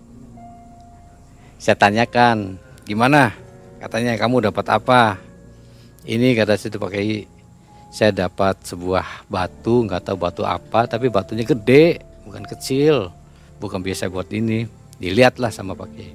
saya 1.57 1.73
tanyakan, 1.73 2.61
gimana? 2.85 3.33
Katanya 3.81 4.13
kamu 4.13 4.53
dapat 4.53 4.65
apa? 4.69 5.17
Ini 6.05 6.37
kata 6.37 6.53
situ 6.53 6.77
pakai 6.77 7.25
saya 7.89 8.13
dapat 8.13 8.61
sebuah 8.61 9.25
batu, 9.25 9.81
nggak 9.89 10.05
tahu 10.05 10.17
batu 10.21 10.45
apa, 10.45 10.85
tapi 10.85 11.09
batunya 11.09 11.41
gede, 11.41 12.05
bukan 12.29 12.45
kecil, 12.45 13.09
bukan 13.57 13.81
biasa 13.81 14.05
buat 14.05 14.29
ini. 14.29 14.69
Dilihatlah 15.01 15.49
sama 15.49 15.73
pakai. 15.73 16.13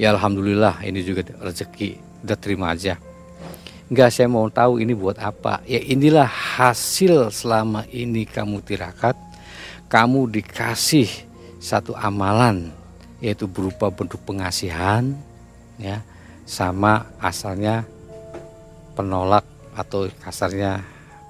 Ya 0.00 0.16
alhamdulillah 0.16 0.80
ini 0.80 1.04
juga 1.04 1.28
rezeki, 1.36 2.24
udah 2.24 2.38
terima 2.40 2.72
aja. 2.72 2.96
Enggak 3.92 4.16
saya 4.16 4.32
mau 4.32 4.48
tahu 4.48 4.80
ini 4.80 4.96
buat 4.96 5.20
apa. 5.20 5.60
Ya 5.68 5.76
inilah 5.84 6.24
hasil 6.24 7.28
selama 7.36 7.84
ini 7.92 8.24
kamu 8.24 8.64
tirakat. 8.64 9.12
Kamu 9.90 10.30
dikasih 10.30 11.10
satu 11.58 11.92
amalan 11.98 12.70
yaitu 13.20 13.44
berupa 13.44 13.92
bentuk 13.92 14.22
pengasihan 14.24 15.12
ya 15.76 16.00
sama 16.48 17.04
asalnya 17.20 17.84
penolak 18.96 19.44
atau 19.76 20.08
kasarnya 20.24 20.80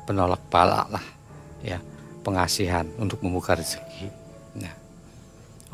penolak 0.07 0.39
pala 0.49 0.87
lah 0.87 1.05
ya 1.61 1.83
pengasihan 2.23 2.87
untuk 2.97 3.21
membuka 3.25 3.59
rezeki. 3.59 4.13
Nah, 4.61 4.75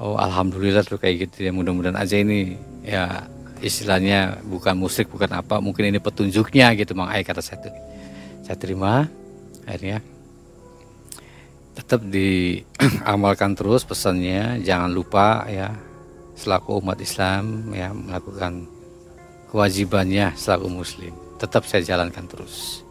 oh 0.01 0.16
alhamdulillah 0.16 0.87
tuh 0.87 0.97
kayak 0.97 1.28
gitu 1.28 1.47
ya 1.47 1.53
mudah-mudahan 1.53 1.99
aja 1.99 2.16
ini 2.16 2.57
ya 2.87 3.26
istilahnya 3.61 4.41
bukan 4.45 4.76
musik 4.76 5.09
bukan 5.09 5.30
apa 5.37 5.59
mungkin 5.59 5.89
ini 5.89 5.99
petunjuknya 5.99 6.76
gitu 6.76 6.93
mang 6.95 7.11
Ai 7.11 7.26
kata 7.26 7.43
saya 7.43 7.66
tuh. 7.66 7.74
Saya 8.47 8.57
terima 8.57 9.11
akhirnya 9.66 10.01
tetap 11.87 12.03
diamalkan 12.03 13.55
terus 13.55 13.87
pesannya. 13.87 14.59
Jangan 14.66 14.91
lupa 14.91 15.47
ya 15.47 15.70
selaku 16.34 16.82
umat 16.82 16.99
Islam 16.99 17.70
ya 17.70 17.95
melakukan 17.95 18.66
kewajibannya 19.55 20.34
selaku 20.34 20.66
muslim. 20.66 21.14
Tetap 21.39 21.62
saya 21.62 21.87
jalankan 21.87 22.26
terus. 22.26 22.82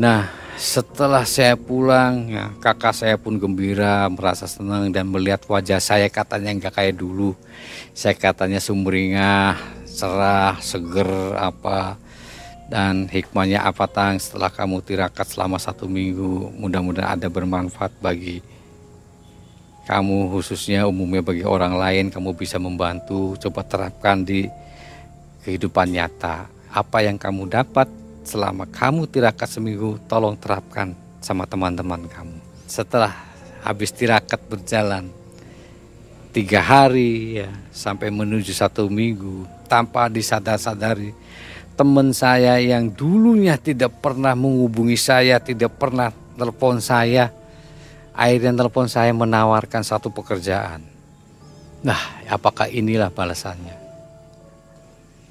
Nah 0.00 0.32
setelah 0.56 1.28
saya 1.28 1.60
pulang 1.60 2.32
ya, 2.32 2.56
kakak 2.56 2.96
saya 2.96 3.20
pun 3.20 3.36
gembira 3.36 4.08
merasa 4.08 4.48
senang 4.48 4.88
dan 4.88 5.04
melihat 5.12 5.44
wajah 5.44 5.76
saya 5.76 6.08
katanya 6.08 6.56
nggak 6.56 6.72
kayak 6.72 6.96
dulu. 6.96 7.36
Saya 7.92 8.16
katanya 8.16 8.64
sumringah 8.64 9.60
cerah 9.84 10.56
seger 10.64 11.36
apa 11.36 12.00
dan 12.70 13.10
hikmahnya 13.10 13.66
apa 13.66 13.90
tang? 13.90 14.14
Setelah 14.22 14.48
kamu 14.48 14.78
tirakat 14.86 15.26
selama 15.26 15.58
satu 15.58 15.90
minggu 15.90 16.54
mudah-mudahan 16.54 17.18
ada 17.18 17.26
bermanfaat 17.26 17.90
bagi 17.98 18.38
kamu 19.90 20.30
khususnya 20.30 20.86
umumnya 20.86 21.18
bagi 21.18 21.42
orang 21.42 21.74
lain. 21.74 22.14
Kamu 22.14 22.38
bisa 22.38 22.62
membantu 22.62 23.34
coba 23.42 23.66
terapkan 23.66 24.22
di 24.22 24.46
kehidupan 25.42 25.90
nyata. 25.90 26.46
Apa 26.70 27.02
yang 27.02 27.18
kamu 27.18 27.50
dapat 27.50 27.90
selama 28.22 28.70
kamu 28.70 29.10
tirakat 29.10 29.50
seminggu 29.50 29.98
tolong 30.06 30.38
terapkan 30.38 30.94
sama 31.18 31.50
teman-teman 31.50 32.06
kamu. 32.06 32.38
Setelah 32.70 33.10
habis 33.66 33.90
tirakat 33.90 34.38
berjalan 34.46 35.10
tiga 36.30 36.62
hari 36.62 37.42
ya 37.42 37.50
sampai 37.74 38.14
menuju 38.14 38.54
satu 38.54 38.86
minggu 38.86 39.42
tanpa 39.66 40.06
disadar-sadari 40.06 41.10
teman 41.80 42.12
saya 42.12 42.60
yang 42.60 42.92
dulunya 42.92 43.56
tidak 43.56 44.04
pernah 44.04 44.36
menghubungi 44.36 45.00
saya 45.00 45.40
tidak 45.40 45.80
pernah 45.80 46.12
telepon 46.36 46.76
saya 46.76 47.32
akhirnya 48.12 48.52
telepon 48.52 48.84
saya 48.84 49.16
menawarkan 49.16 49.80
satu 49.80 50.12
pekerjaan. 50.12 50.84
Nah, 51.80 51.96
apakah 52.28 52.68
inilah 52.68 53.08
balasannya? 53.08 53.72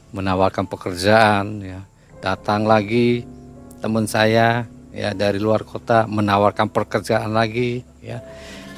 Menawarkan 0.10 0.66
pekerjaan, 0.66 1.62
ya. 1.62 1.86
Datang 2.18 2.66
lagi 2.66 3.30
teman 3.78 4.10
saya 4.10 4.66
ya 4.90 5.14
dari 5.14 5.38
luar 5.38 5.62
kota 5.62 6.10
menawarkan 6.10 6.74
pekerjaan 6.74 7.30
lagi, 7.30 7.86
ya. 8.02 8.26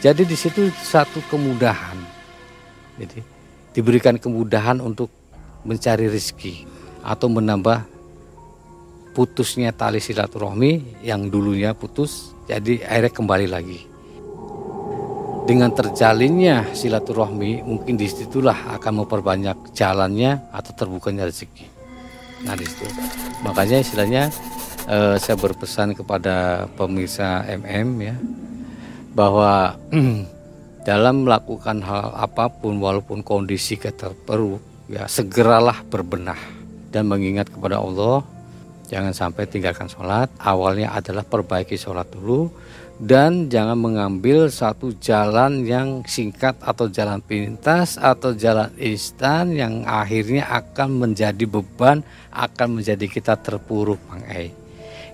Jadi 0.03 0.27
di 0.27 0.35
situ 0.35 0.67
satu 0.75 1.23
kemudahan. 1.31 1.95
Jadi 2.99 3.23
diberikan 3.71 4.19
kemudahan 4.19 4.83
untuk 4.83 5.07
mencari 5.63 6.11
rezeki 6.11 6.80
atau 7.01 7.27
menambah 7.29 7.85
putusnya 9.11 9.75
tali 9.75 9.99
silaturahmi 9.99 11.03
yang 11.03 11.27
dulunya 11.27 11.75
putus 11.75 12.31
jadi 12.51 12.83
akhirnya 12.83 13.13
kembali 13.15 13.47
lagi. 13.47 13.79
Dengan 15.41 15.73
terjalinnya 15.73 16.69
silaturahmi 16.71 17.65
mungkin 17.65 17.95
di 17.97 18.07
situlah 18.07 18.77
akan 18.77 19.03
memperbanyak 19.03 19.73
jalannya 19.75 20.51
atau 20.53 20.71
terbukanya 20.75 21.27
rezeki. 21.27 21.65
Nah 22.45 22.55
di 22.55 22.65
situ. 22.67 22.85
Makanya 23.41 23.81
istilahnya 23.81 24.23
eh, 24.85 25.15
saya 25.17 25.35
berpesan 25.39 25.97
kepada 25.97 26.67
pemirsa 26.77 27.47
MM 27.47 27.89
ya 27.99 28.15
bahwa 29.11 29.75
dalam 30.87 31.23
melakukan 31.27 31.83
hal 31.83 32.15
apa 32.15 32.47
pun 32.51 32.79
walaupun 32.79 33.23
kondisi 33.23 33.75
keterpuruk 33.79 34.59
ya 34.91 35.07
segeralah 35.07 35.83
berbenah 35.87 36.60
dan 36.91 37.07
mengingat 37.07 37.47
kepada 37.47 37.79
Allah 37.79 38.21
jangan 38.91 39.15
sampai 39.15 39.47
tinggalkan 39.47 39.87
sholat 39.87 40.27
awalnya 40.43 40.91
adalah 40.91 41.23
perbaiki 41.23 41.79
sholat 41.79 42.11
dulu 42.11 42.51
dan 43.01 43.49
jangan 43.49 43.81
mengambil 43.81 44.45
satu 44.45 44.93
jalan 45.01 45.65
yang 45.65 46.05
singkat 46.05 46.53
atau 46.61 46.85
jalan 46.85 47.17
pintas 47.17 47.97
atau 47.97 48.37
jalan 48.37 48.69
instan 48.77 49.57
yang 49.57 49.81
akhirnya 49.89 50.45
akan 50.45 51.01
menjadi 51.01 51.49
beban, 51.49 52.05
akan 52.29 52.77
menjadi 52.77 53.01
kita 53.09 53.41
terpuruk, 53.41 53.97
Bang 54.05 54.21
E. 54.29 54.53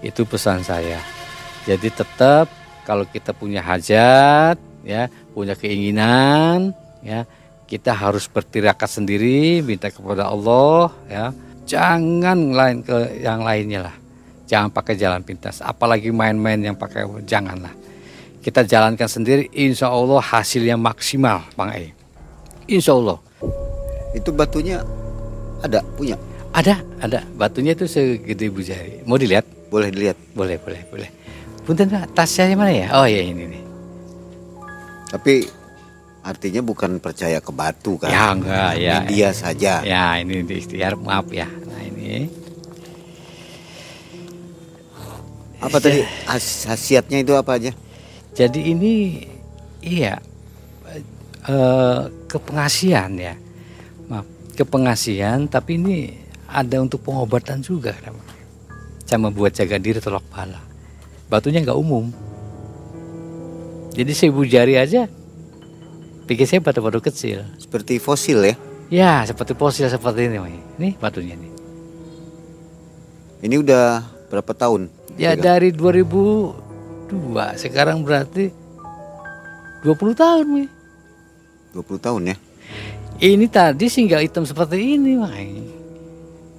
Itu 0.03 0.28
pesan 0.28 0.67
saya. 0.67 0.99
Jadi 1.63 1.88
tetap 1.88 2.51
kalau 2.84 3.07
kita 3.07 3.32
punya 3.32 3.63
hajat, 3.63 4.59
ya, 4.84 5.07
punya 5.32 5.55
keinginan, 5.55 6.75
ya, 6.99 7.23
kita 7.71 7.95
harus 7.95 8.28
bertirakat 8.28 8.91
sendiri, 8.91 9.63
minta 9.63 9.88
kepada 9.88 10.28
Allah, 10.28 10.91
ya. 11.07 11.32
Jangan 11.68 12.55
lain 12.55 12.78
ke 12.82 13.20
yang 13.20 13.43
lainnya 13.43 13.91
lah. 13.91 13.95
Jangan 14.47 14.72
pakai 14.72 14.95
jalan 14.95 15.22
pintas. 15.22 15.59
Apalagi 15.59 16.09
main-main 16.15 16.57
yang 16.57 16.80
pakai 16.80 17.03
janganlah. 17.28 17.76
Kita 18.39 18.63
jalankan 18.63 19.11
sendiri 19.11 19.51
insya 19.51 19.91
Allah 19.91 20.24
hasilnya 20.24 20.80
maksimal 20.80 21.43
Bang 21.59 21.76
E 21.76 21.91
insya 22.72 22.95
Allah. 22.95 23.20
Itu 24.15 24.32
batunya 24.32 24.80
ada 25.59 25.84
punya? 25.99 26.15
Ada 26.55 26.80
ada. 27.03 27.28
Batunya 27.36 27.76
itu 27.76 27.84
segede 27.84 28.47
ibu 28.47 28.63
jari. 28.63 29.03
Mau 29.03 29.20
dilihat? 29.20 29.43
Boleh 29.68 29.91
dilihat. 29.91 30.15
Boleh 30.32 30.55
boleh 30.63 30.82
boleh. 30.88 31.09
Punten 31.68 31.91
tas 31.91 32.32
saya 32.32 32.55
mana 32.55 32.72
ya? 32.72 32.88
Oh 32.95 33.03
ya 33.03 33.20
ini 33.20 33.43
nih 33.43 33.68
tapi 35.07 35.47
artinya 36.28 36.59
bukan 36.59 36.99
percaya 36.99 37.39
ke 37.39 37.55
batu 37.55 37.95
kan 37.95 38.11
ya 38.11 38.36
enggak 38.36 38.71
ya 38.75 38.95
dia 39.07 39.30
saja 39.32 39.80
ya 39.88 40.19
ini 40.19 40.43
di 40.43 40.59
ikhtiar 40.59 40.99
maaf 40.99 41.32
ya 41.32 41.47
nah 41.47 41.80
ini 41.80 42.28
Apa 45.57 45.82
tadi 45.82 46.05
khasiatnya 46.69 47.25
itu 47.25 47.34
apa 47.34 47.57
aja? 47.57 47.73
Jadi 48.38 48.78
ini 48.78 49.25
iya 49.82 50.21
eh, 51.49 52.01
kepengasian 52.30 53.17
ya. 53.17 53.34
Maaf, 54.05 54.25
kepengasian 54.53 55.49
tapi 55.49 55.82
ini 55.82 56.13
ada 56.45 56.78
untuk 56.78 57.01
pengobatan 57.01 57.59
juga 57.65 57.97
sama 59.09 59.34
buat 59.34 59.49
jaga 59.49 59.82
diri 59.82 59.97
tolak 59.97 60.23
bala. 60.30 60.61
Batunya 61.25 61.65
nggak 61.65 61.80
umum. 61.80 62.13
Jadi 63.97 64.13
seribu 64.13 64.45
jari 64.45 64.78
aja 64.78 65.09
pikir 66.28 66.43
saya 66.43 66.59
batu-batu 66.59 66.99
kecil. 66.99 67.47
Seperti 67.55 68.03
fosil 68.03 68.43
ya? 68.43 68.55
Ya, 68.91 69.13
seperti 69.23 69.55
fosil 69.55 69.88
seperti 69.88 70.28
ini. 70.28 70.38
Ini 70.75 70.89
batunya 70.99 71.39
nih. 71.39 71.51
Ini 73.47 73.55
udah 73.63 74.03
berapa 74.28 74.51
tahun? 74.51 74.91
Ya 75.15 75.34
pegang? 75.34 75.63
dari 75.63 75.69
2002 75.71 77.63
sekarang 77.63 78.03
berarti 78.03 78.51
20 79.82 79.95
tahun 80.13 80.45
nih. 80.61 80.69
20 81.73 82.05
tahun 82.05 82.21
ya. 82.36 82.38
Ini 83.17 83.45
tadi 83.49 83.89
sih 83.89 84.05
nggak 84.05 84.30
hitam 84.30 84.43
seperti 84.45 84.99
ini, 84.99 85.17
Mai. 85.17 85.63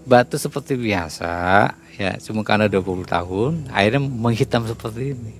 Batu 0.08 0.40
seperti 0.40 0.74
biasa, 0.74 1.68
ya 2.00 2.16
cuma 2.24 2.40
karena 2.40 2.66
20 2.66 3.04
tahun 3.04 3.68
akhirnya 3.68 4.00
menghitam 4.00 4.64
seperti 4.64 5.12
ini. 5.12 5.34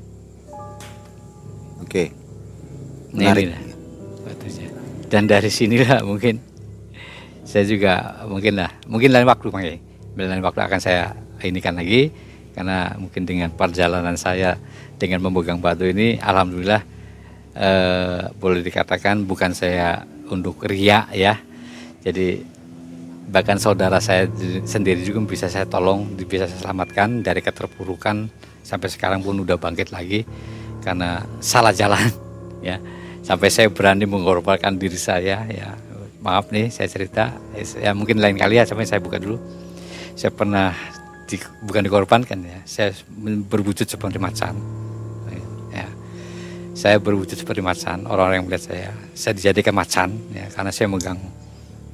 Oke. 1.81 2.13
Nah, 3.17 3.33
Menarik. 3.33 3.49
ini 3.49 3.68
Dan 5.09 5.25
dari 5.25 5.49
sinilah 5.49 6.05
mungkin 6.05 6.37
saya 7.49 7.65
juga 7.65 8.21
mungkin 8.29 8.61
lah, 8.61 8.69
mungkin 8.85 9.09
lain 9.09 9.25
waktu 9.25 9.49
Mai. 9.49 9.81
Lain 10.19 10.45
waktu 10.45 10.61
akan 10.61 10.81
saya 10.83 11.17
ini 11.41 11.65
kan 11.65 11.79
lagi 11.79 12.13
karena 12.53 12.93
mungkin 12.99 13.25
dengan 13.25 13.49
perjalanan 13.55 14.19
saya 14.19 14.59
dengan 14.99 15.23
memegang 15.23 15.63
batu 15.63 15.87
ini 15.87 16.19
alhamdulillah 16.19 16.83
eh, 17.55 18.21
boleh 18.37 18.61
dikatakan 18.61 19.25
bukan 19.25 19.57
saya 19.57 20.05
untuk 20.29 20.61
ria 20.69 21.09
ya. 21.17 21.41
Jadi 22.05 22.45
bahkan 23.33 23.57
saudara 23.57 24.03
saya 24.05 24.29
di- 24.29 24.61
sendiri 24.69 25.01
juga 25.01 25.25
bisa 25.25 25.49
saya 25.49 25.65
tolong 25.65 26.05
bisa 26.29 26.45
saya 26.45 26.61
selamatkan 26.69 27.25
dari 27.25 27.41
keterpurukan. 27.41 28.29
Sampai 28.61 28.93
sekarang 28.93 29.25
pun 29.25 29.41
udah 29.41 29.57
bangkit 29.57 29.89
lagi 29.89 30.29
karena 30.85 31.25
salah 31.41 31.73
jalan 31.73 32.13
ya 32.69 32.77
sampai 33.29 33.53
saya 33.53 33.69
berani 33.69 34.09
mengorbankan 34.09 34.81
diri 34.81 34.97
saya 34.97 35.45
ya. 35.53 35.77
Maaf 36.25 36.49
nih 36.49 36.73
saya 36.73 36.89
cerita. 36.89 37.37
Ya 37.77 37.93
mungkin 37.93 38.25
lain 38.25 38.41
kali 38.41 38.57
ya 38.57 38.65
sampai 38.65 38.89
saya 38.89 39.05
buka 39.05 39.21
dulu. 39.21 39.37
Saya 40.17 40.33
pernah 40.33 40.73
di- 41.29 41.61
bukan 41.69 41.85
dikorbankan 41.85 42.41
ya 42.41 42.59
saya 42.65 42.97
berwujud 43.21 43.85
seperti 43.85 44.17
macan. 44.17 44.57
Ya 45.69 45.85
saya 46.73 46.97
berwujud 46.97 47.37
seperti 47.37 47.61
macan 47.61 48.09
orang-orang 48.09 48.41
yang 48.41 48.47
melihat 48.49 48.65
saya. 48.73 48.91
Saya 49.13 49.37
dijadikan 49.37 49.77
macan 49.77 50.09
ya 50.33 50.49
karena 50.49 50.73
saya 50.73 50.89
megang 50.89 51.21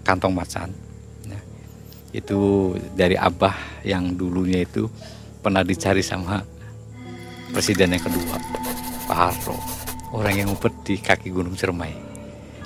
kantong 0.07 0.37
macan 0.37 0.68
ya. 1.26 1.41
itu 2.14 2.72
dari 2.95 3.18
abah 3.18 3.82
yang 3.82 4.14
dulunya 4.14 4.62
itu 4.62 4.87
pernah 5.41 5.64
dicari 5.64 6.05
sama 6.05 6.45
presiden 7.53 7.97
yang 7.97 8.05
kedua 8.05 8.37
Pak 9.09 9.16
Harto 9.16 9.84
orang 10.15 10.35
yang 10.35 10.47
ngumpet 10.49 10.75
di 10.87 10.95
kaki 10.97 11.29
Gunung 11.29 11.59
Ciremai. 11.59 11.91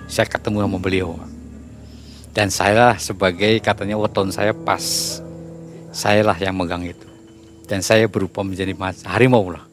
Saya 0.05 0.28
ketemu 0.28 0.64
sama 0.64 0.78
beliau. 0.78 1.16
Dan 2.32 2.53
saya 2.53 2.94
sebagai 3.01 3.59
katanya 3.59 3.96
weton 3.96 4.28
saya 4.30 4.53
pas. 4.53 4.84
Saya 5.90 6.22
lah 6.22 6.36
yang 6.36 6.55
megang 6.55 6.84
itu. 6.84 7.09
Dan 7.64 7.80
saya 7.80 8.07
berupa 8.07 8.44
menjadi 8.44 8.72
mas 8.72 9.03
harimau 9.05 9.49
lah. 9.49 9.64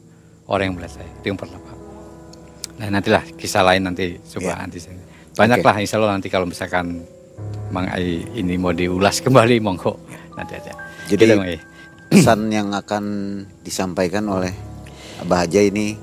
Orang 0.44 0.72
yang 0.72 0.76
melihat 0.76 1.00
saya. 1.00 1.10
Itu 1.20 1.30
yang 1.30 1.38
pertama. 1.38 1.68
Nah 2.76 2.88
nantilah 2.90 3.24
kisah 3.36 3.62
lain 3.62 3.84
nanti. 3.84 4.16
Coba 4.20 4.52
Iya. 4.52 4.62
nanti 4.66 4.78
saya- 4.80 5.04
banyak 5.36 5.60
lah 5.60 5.76
insya 5.76 6.00
Allah 6.00 6.16
nanti 6.16 6.28
kalau 6.28 6.48
misalkan 6.48 7.04
Mang 7.68 7.88
Ai 7.92 8.24
ini 8.32 8.56
mau 8.56 8.72
diulas 8.72 9.20
kembali 9.24 9.60
monggo. 9.60 10.00
Nanti 10.32 10.56
aja. 10.56 10.72
Jadi 11.06 11.22
Gitu, 11.22 11.36
pesan 12.08 12.50
yang 12.50 12.72
akan 12.72 13.04
disampaikan 13.62 14.26
oleh 14.26 14.52
Abah 15.18 15.44
Haja 15.44 15.60
ini 15.60 15.96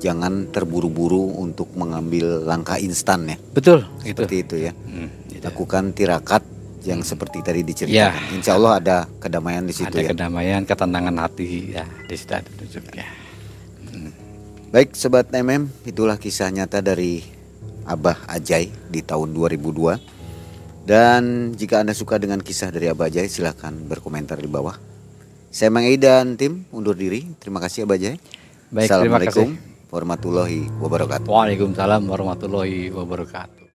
jangan 0.00 0.48
terburu-buru 0.48 1.38
untuk 1.38 1.68
mengambil 1.76 2.42
langkah 2.42 2.80
instan 2.80 3.28
ya. 3.28 3.36
betul 3.52 3.84
gitu 4.00 4.24
Seperti 4.24 4.36
itu 4.42 4.56
ya. 4.56 4.72
Hmm, 4.72 5.08
gitu. 5.28 5.44
Lakukan 5.44 5.92
tirakat 5.92 6.42
yang 6.80 7.04
seperti 7.04 7.44
tadi 7.44 7.60
diceritakan. 7.60 8.40
Insya 8.40 8.56
Allah 8.56 8.72
ada 8.80 8.96
kedamaian 9.20 9.64
di 9.68 9.76
situ 9.76 9.92
ada 9.92 10.00
ya. 10.00 10.10
kedamaian 10.16 10.64
ketenangan 10.64 11.16
hati 11.20 11.76
ya 11.76 11.84
di 12.08 12.16
situ 12.16 12.32
ada 12.32 12.48
tunjuknya 12.56 13.20
Baik 14.70 14.94
Sobat 14.94 15.34
MM, 15.34 15.66
itulah 15.82 16.14
kisah 16.14 16.46
nyata 16.46 16.78
dari 16.78 17.26
Abah 17.90 18.22
Ajai 18.30 18.70
di 18.86 19.02
tahun 19.02 19.34
2002. 19.34 19.98
Dan 20.86 21.50
jika 21.58 21.82
Anda 21.82 21.90
suka 21.90 22.22
dengan 22.22 22.38
kisah 22.38 22.70
dari 22.70 22.86
Abah 22.86 23.10
Ajai 23.10 23.26
silahkan 23.26 23.74
berkomentar 23.74 24.38
di 24.38 24.46
bawah. 24.46 24.78
Saya 25.50 25.74
Mang 25.74 25.90
Ei 25.90 25.98
dan 25.98 26.38
tim 26.38 26.70
undur 26.70 26.94
diri. 26.94 27.26
Terima 27.42 27.58
kasih 27.58 27.82
Abah 27.82 27.98
Ajai. 27.98 28.22
Baik, 28.70 28.86
terima 28.86 29.18
Assalamualaikum 29.18 29.69
warahmatullahi 29.90 30.70
wabarakatuh. 30.78 31.26
Waalaikumsalam 31.26 32.06
warahmatullahi 32.06 32.94
wabarakatuh 32.94 33.66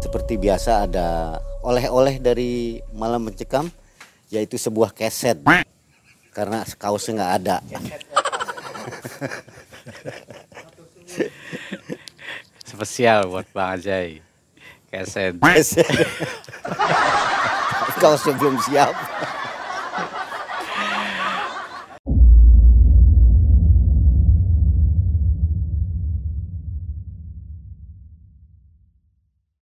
Seperti 0.00 0.38
biasa 0.38 0.86
ada 0.86 1.42
oleh-oleh 1.66 2.22
dari 2.22 2.78
malam 2.94 3.26
mencekam 3.26 3.66
yaitu 4.30 4.54
sebuah 4.54 4.94
keset 4.94 5.42
karena 6.34 6.66
kaosnya 6.78 7.22
nggak 7.22 7.34
ada. 7.42 7.56
spesial 12.74 13.30
buat 13.30 13.46
Bang 13.54 13.78
Ajay 13.78 14.18
keset 14.90 15.38
Keset. 15.38 15.86
kaosnya 18.02 18.34
belum 18.38 18.58
siap. 18.62 18.94